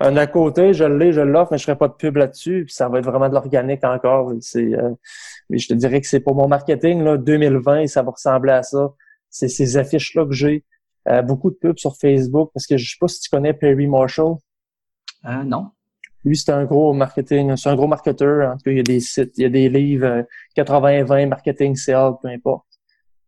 un 0.00 0.16
à 0.16 0.26
côté, 0.26 0.72
je 0.72 0.84
l'ai, 0.84 1.12
je 1.12 1.20
l'offre, 1.20 1.52
mais 1.52 1.58
je 1.58 1.64
ferai 1.64 1.76
pas 1.76 1.88
de 1.88 1.92
pub 1.92 2.16
là-dessus, 2.16 2.64
puis 2.66 2.74
ça 2.74 2.88
va 2.88 2.98
être 2.98 3.04
vraiment 3.04 3.28
de 3.28 3.34
l'organique 3.34 3.84
encore. 3.84 4.32
C'est, 4.40 4.74
euh, 4.74 4.94
mais 5.50 5.58
je 5.58 5.68
te 5.68 5.74
dirais 5.74 6.00
que 6.00 6.06
c'est 6.06 6.20
pour 6.20 6.34
mon 6.34 6.48
marketing, 6.48 7.02
là, 7.04 7.18
2020, 7.18 7.88
ça 7.88 8.02
va 8.02 8.12
ressembler 8.12 8.52
à 8.52 8.62
ça. 8.62 8.88
C'est 9.28 9.48
ces 9.48 9.76
affiches-là 9.76 10.24
que 10.24 10.32
j'ai. 10.32 10.64
beaucoup 11.24 11.50
de 11.50 11.56
pubs 11.56 11.78
sur 11.78 11.94
Facebook, 11.96 12.50
parce 12.54 12.66
que 12.66 12.78
je 12.78 12.90
sais 12.90 12.96
pas 12.98 13.08
si 13.08 13.20
tu 13.20 13.28
connais 13.28 13.52
Perry 13.52 13.86
Marshall. 13.86 14.36
Euh, 15.26 15.42
non. 15.44 15.70
Lui, 16.24 16.36
c'est 16.36 16.50
un 16.50 16.64
gros 16.64 16.92
marketing, 16.92 17.56
c'est 17.56 17.68
un 17.68 17.76
gros 17.76 17.86
marketeur. 17.86 18.52
En 18.52 18.56
tout 18.56 18.64
cas, 18.64 18.70
il 18.70 18.76
y 18.78 18.80
a 18.80 18.84
des 18.84 19.00
sites, 19.00 19.38
il 19.38 19.42
y 19.42 19.44
a 19.44 19.48
des 19.48 19.68
livres 19.68 20.24
80-20, 20.56 21.24
euh, 21.24 21.26
marketing, 21.26 21.76
sales, 21.76 22.14
peu 22.20 22.28
importe. 22.28 22.66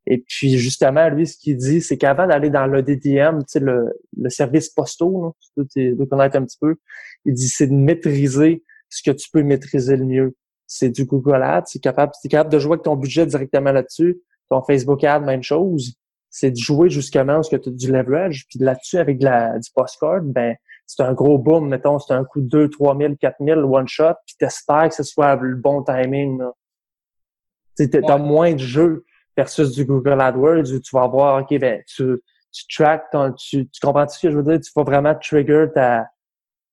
Et 0.07 0.19
puis, 0.27 0.59
justement, 0.59 1.09
lui, 1.09 1.27
ce 1.27 1.37
qu'il 1.37 1.57
dit, 1.57 1.81
c'est 1.81 1.97
qu'avant 1.97 2.27
d'aller 2.27 2.51
dans 2.51 2.67
le 2.67 2.83
DDM, 2.83 3.41
tu 3.41 3.45
sais, 3.47 3.61
le, 3.61 3.93
le 4.17 4.31
service 4.31 4.71
postaux, 4.71 5.37
tu 5.73 5.95
dois 5.95 6.07
connaître 6.07 6.37
un 6.37 6.45
petit 6.45 6.59
peu, 6.61 6.77
il 7.25 7.35
dit, 7.35 7.49
c'est 7.49 7.69
de 7.69 7.75
maîtriser 7.75 8.65
ce 8.89 9.03
que 9.03 9.11
tu 9.13 9.31
peux 9.31 9.43
maîtriser 9.43 9.97
le 9.97 10.05
mieux. 10.05 10.37
C'est 10.67 10.91
du 10.91 11.05
Google 11.05 11.43
Ads, 11.43 11.65
c'est 11.67 11.81
capable, 11.81 12.13
es 12.25 12.29
capable 12.29 12.53
de 12.53 12.59
jouer 12.59 12.73
avec 12.73 12.85
ton 12.85 12.97
budget 12.97 13.27
directement 13.27 13.73
là-dessus. 13.73 14.21
Ton 14.49 14.63
Facebook 14.63 15.05
Ad, 15.05 15.25
même 15.25 15.43
chose. 15.43 15.95
C'est 16.29 16.51
de 16.51 16.57
jouer 16.57 16.91
justement 16.91 17.43
ce 17.43 17.51
que 17.51 17.57
tu 17.57 17.69
as 17.69 17.73
du 17.73 17.93
leverage. 17.93 18.47
Puis 18.49 18.59
là-dessus, 18.59 18.99
avec 18.99 19.19
de 19.19 19.25
la, 19.25 19.59
du 19.59 19.71
postcard, 19.75 20.23
ben, 20.23 20.57
c'est 20.93 21.05
un 21.05 21.13
gros 21.13 21.39
boom, 21.39 21.69
mettons, 21.69 22.01
c'est 22.01 22.15
un 22.15 22.25
coup 22.25 22.41
de 22.41 22.49
2, 22.49 22.69
3 22.69 22.99
000, 22.99 23.15
4 23.21 23.37
000, 23.39 23.61
one 23.61 23.87
shot, 23.87 24.15
puis 24.27 24.35
t'espères 24.41 24.89
que 24.89 24.95
ce 24.97 25.05
soit 25.05 25.37
le 25.37 25.55
bon 25.55 25.85
timing. 25.85 26.43
Tu 27.79 27.89
as 28.09 28.19
moins 28.19 28.55
de 28.55 28.59
jeux 28.59 29.05
versus 29.37 29.71
du 29.71 29.85
Google 29.85 30.21
AdWords 30.21 30.73
où 30.73 30.81
tu 30.81 30.91
vas 30.97 31.07
voir, 31.07 31.43
OK, 31.43 31.57
ben, 31.61 31.81
tu, 31.87 32.21
tu 32.51 32.65
track, 32.75 33.05
ton, 33.13 33.33
tu, 33.35 33.69
tu 33.69 33.81
comprends 33.81 34.09
ce 34.09 34.19
que 34.19 34.33
je 34.33 34.37
veux 34.37 34.43
dire? 34.43 34.59
Tu 34.61 34.73
vas 34.75 34.83
vraiment 34.83 35.15
trigger 35.15 35.67
ta... 35.73 36.09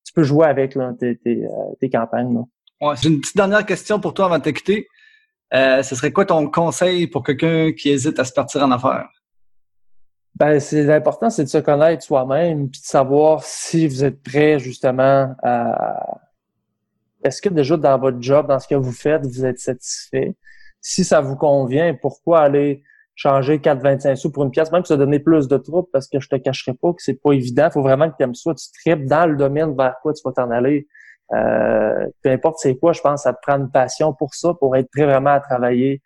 Tu 0.04 0.12
peux 0.12 0.24
jouer 0.24 0.46
avec 0.46 0.74
là, 0.74 0.92
tes, 0.98 1.16
tes, 1.18 1.44
euh, 1.44 1.74
tes 1.80 1.88
campagnes. 1.88 2.42
Ouais, 2.80 2.94
J'ai 3.00 3.10
une 3.10 3.20
petite 3.20 3.36
dernière 3.36 3.64
question 3.64 4.00
pour 4.00 4.14
toi 4.14 4.24
avant 4.24 4.38
de 4.38 4.42
te 4.42 4.50
quitter. 4.50 4.88
Euh, 5.54 5.84
ce 5.84 5.94
serait 5.94 6.10
quoi 6.10 6.24
ton 6.24 6.50
conseil 6.50 7.06
pour 7.06 7.22
quelqu'un 7.22 7.70
qui 7.70 7.90
hésite 7.90 8.18
à 8.18 8.24
se 8.24 8.32
partir 8.32 8.64
en 8.64 8.72
affaires? 8.72 9.08
Ben, 10.38 10.60
c'est 10.60 10.84
l'important, 10.84 11.30
c'est 11.30 11.42
de 11.42 11.48
se 11.48 11.58
connaître 11.58 12.04
soi-même 12.04 12.70
puis 12.70 12.80
de 12.80 12.86
savoir 12.86 13.42
si 13.42 13.88
vous 13.88 14.04
êtes 14.04 14.22
prêt 14.22 14.60
justement 14.60 15.34
à. 15.42 16.20
Est-ce 17.24 17.42
que 17.42 17.48
déjà 17.48 17.76
dans 17.76 17.98
votre 17.98 18.22
job, 18.22 18.46
dans 18.46 18.60
ce 18.60 18.68
que 18.68 18.76
vous 18.76 18.92
faites, 18.92 19.26
vous 19.26 19.44
êtes 19.44 19.58
satisfait? 19.58 20.36
Si 20.80 21.02
ça 21.02 21.20
vous 21.20 21.34
convient, 21.34 21.92
pourquoi 22.00 22.40
aller 22.42 22.84
changer 23.16 23.58
4,25 23.58 24.14
sous 24.14 24.30
pour 24.30 24.44
une 24.44 24.52
pièce, 24.52 24.70
même 24.70 24.84
ça 24.84 24.96
donner 24.96 25.18
plus 25.18 25.48
de 25.48 25.56
troubles, 25.56 25.88
parce 25.92 26.06
que 26.06 26.20
je 26.20 26.28
te 26.28 26.36
cacherai 26.36 26.74
pas 26.74 26.92
que 26.92 27.02
c'est 27.02 27.20
pas 27.20 27.32
évident. 27.32 27.66
Il 27.66 27.72
faut 27.72 27.82
vraiment 27.82 28.08
que 28.08 28.16
tu 28.16 28.22
aimes 28.22 28.36
ça. 28.36 28.54
Tu 28.54 28.66
tripes 28.80 29.06
dans 29.06 29.26
le 29.26 29.34
domaine 29.36 29.76
vers 29.76 29.96
quoi 30.02 30.12
tu 30.12 30.22
vas 30.24 30.30
t'en 30.30 30.52
aller. 30.52 30.86
Euh, 31.32 32.06
peu 32.22 32.30
importe 32.30 32.58
c'est 32.60 32.76
quoi, 32.76 32.92
je 32.92 33.00
pense 33.00 33.24
ça 33.24 33.32
te 33.32 33.38
prend 33.42 33.58
une 33.58 33.70
passion 33.70 34.14
pour 34.14 34.34
ça, 34.34 34.54
pour 34.54 34.76
être 34.76 34.88
prêt 34.90 35.04
vraiment 35.04 35.30
à 35.30 35.40
travailler 35.40 36.00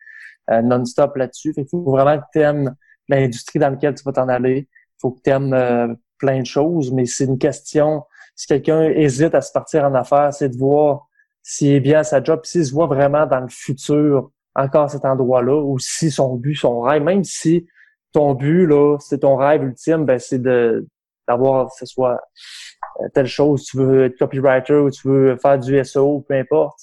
euh, 0.50 0.62
non-stop 0.62 1.16
là-dessus. 1.16 1.52
Il 1.58 1.66
faut 1.70 1.82
vraiment 1.82 2.18
que 2.18 2.24
tu 2.32 2.40
aimes 2.40 2.74
l'industrie 3.08 3.58
dans 3.58 3.70
laquelle 3.70 3.94
tu 3.94 4.04
vas 4.04 4.12
t'en 4.12 4.28
aller. 4.28 4.68
Il 4.68 5.00
faut 5.00 5.10
que 5.12 5.20
tu 5.22 5.30
aimes 5.30 5.54
euh, 5.54 5.88
plein 6.18 6.40
de 6.40 6.46
choses, 6.46 6.92
mais 6.92 7.06
c'est 7.06 7.24
une 7.24 7.38
question, 7.38 8.04
si 8.36 8.46
quelqu'un 8.46 8.82
hésite 8.82 9.34
à 9.34 9.40
se 9.40 9.52
partir 9.52 9.84
en 9.84 9.94
affaires, 9.94 10.32
c'est 10.32 10.48
de 10.48 10.56
voir 10.56 11.08
s'il 11.42 11.72
est 11.72 11.80
bien 11.80 12.00
à 12.00 12.04
sa 12.04 12.22
job, 12.22 12.40
s'il 12.44 12.64
se 12.64 12.72
voit 12.72 12.86
vraiment 12.86 13.26
dans 13.26 13.40
le 13.40 13.48
futur 13.48 14.30
encore 14.54 14.90
cet 14.90 15.04
endroit-là, 15.04 15.60
ou 15.60 15.78
si 15.78 16.10
son 16.10 16.36
but, 16.36 16.54
son 16.54 16.80
rêve, 16.80 17.02
même 17.02 17.24
si 17.24 17.66
ton 18.12 18.34
but, 18.34 18.66
là, 18.66 18.98
c'est 19.00 19.20
ton 19.20 19.36
rêve 19.36 19.62
ultime, 19.62 20.04
ben 20.04 20.18
c'est 20.18 20.40
de 20.40 20.86
d'avoir 21.28 21.70
ce 21.72 21.86
soit 21.86 22.20
euh, 23.00 23.08
telle 23.14 23.26
chose, 23.26 23.64
tu 23.64 23.76
veux 23.76 24.06
être 24.06 24.18
copywriter 24.18 24.74
ou 24.74 24.90
tu 24.90 25.08
veux 25.08 25.36
faire 25.36 25.58
du 25.58 25.82
SEO, 25.84 26.24
peu 26.28 26.34
importe, 26.34 26.78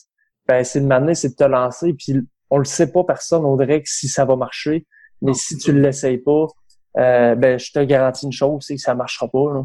ben 0.48 0.64
c'est 0.64 0.82
de 0.82 0.86
m'amener, 0.86 1.14
c'est 1.14 1.30
de 1.30 1.36
te 1.36 1.44
lancer, 1.44 1.94
puis 1.94 2.16
on 2.50 2.58
le 2.58 2.66
sait 2.66 2.92
pas 2.92 3.04
personne, 3.04 3.46
on 3.46 3.58
dirait 3.58 3.82
que 3.82 3.90
si 3.90 4.08
ça 4.08 4.26
va 4.26 4.36
marcher, 4.36 4.88
mais 5.22 5.34
si 5.34 5.58
tu 5.58 5.74
ne 5.74 5.82
l'essayes 5.82 6.20
pas, 6.20 6.48
euh, 6.98 7.36
ben, 7.36 7.60
je 7.60 7.72
te 7.72 7.80
garantis 7.84 8.26
une 8.26 8.32
chose, 8.32 8.64
c'est 8.66 8.76
que 8.76 8.82
ça 8.82 8.96
marchera 8.96 9.28
pas. 9.28 9.54
Là. 9.54 9.64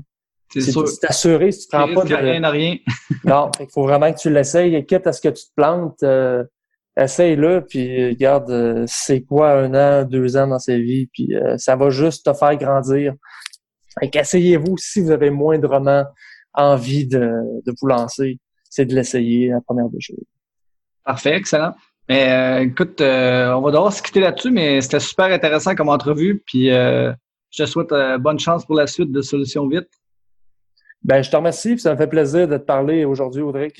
C'est 0.60 1.00
t'assurer 1.00 1.52
si 1.52 1.66
tu 1.66 1.76
prends 1.76 1.92
pas 1.92 2.04
de... 2.04 2.14
rien 2.14 2.44
à 2.44 2.50
rien. 2.50 2.76
non, 3.24 3.50
il 3.60 3.66
faut 3.72 3.82
vraiment 3.82 4.12
que 4.12 4.18
tu 4.18 4.30
l'essayes. 4.30 4.84
Quitte 4.86 5.06
à 5.06 5.12
ce 5.12 5.20
que 5.20 5.28
tu 5.28 5.44
te 5.44 5.54
plantes, 5.56 6.02
euh, 6.02 6.44
essaye-le, 6.96 7.64
puis 7.68 8.08
regarde 8.10 8.50
euh, 8.50 8.84
c'est 8.86 9.22
quoi 9.22 9.52
un 9.52 9.74
an, 9.74 10.04
deux 10.04 10.36
ans 10.36 10.46
dans 10.46 10.58
sa 10.58 10.76
vie, 10.78 11.08
puis 11.12 11.34
euh, 11.34 11.56
ça 11.58 11.76
va 11.76 11.90
juste 11.90 12.26
te 12.26 12.32
faire 12.32 12.56
grandir. 12.56 13.14
Essayez-vous 14.00 14.76
si 14.76 15.00
vous 15.00 15.10
avez 15.10 15.30
moindrement 15.30 16.04
envie 16.52 17.06
de, 17.06 17.20
de 17.64 17.74
vous 17.80 17.86
lancer, 17.86 18.38
c'est 18.70 18.86
de 18.86 18.94
l'essayer 18.94 19.48
la 19.48 19.60
première 19.60 19.88
des 19.88 20.00
choses. 20.00 20.24
Parfait, 21.04 21.36
excellent. 21.36 21.74
Mais 22.08 22.30
euh, 22.30 22.64
écoute, 22.64 23.00
euh, 23.00 23.52
on 23.52 23.62
va 23.62 23.70
devoir 23.70 23.92
se 23.92 24.02
quitter 24.02 24.20
là-dessus, 24.20 24.50
mais 24.50 24.80
c'était 24.80 25.00
super 25.00 25.26
intéressant 25.26 25.74
comme 25.74 25.88
entrevue. 25.88 26.42
Puis 26.46 26.70
euh, 26.70 27.12
je 27.50 27.64
te 27.64 27.68
souhaite 27.68 27.94
bonne 28.20 28.38
chance 28.38 28.64
pour 28.66 28.74
la 28.74 28.86
suite 28.86 29.10
de 29.10 29.22
Solutions 29.22 29.66
Vite. 29.68 29.88
Ben, 31.02 31.22
je 31.22 31.30
te 31.30 31.36
remercie, 31.36 31.78
ça 31.78 31.92
me 31.92 31.98
fait 31.98 32.06
plaisir 32.06 32.48
de 32.48 32.56
te 32.56 32.62
parler 32.62 33.04
aujourd'hui, 33.04 33.42
Audrey. 33.42 33.72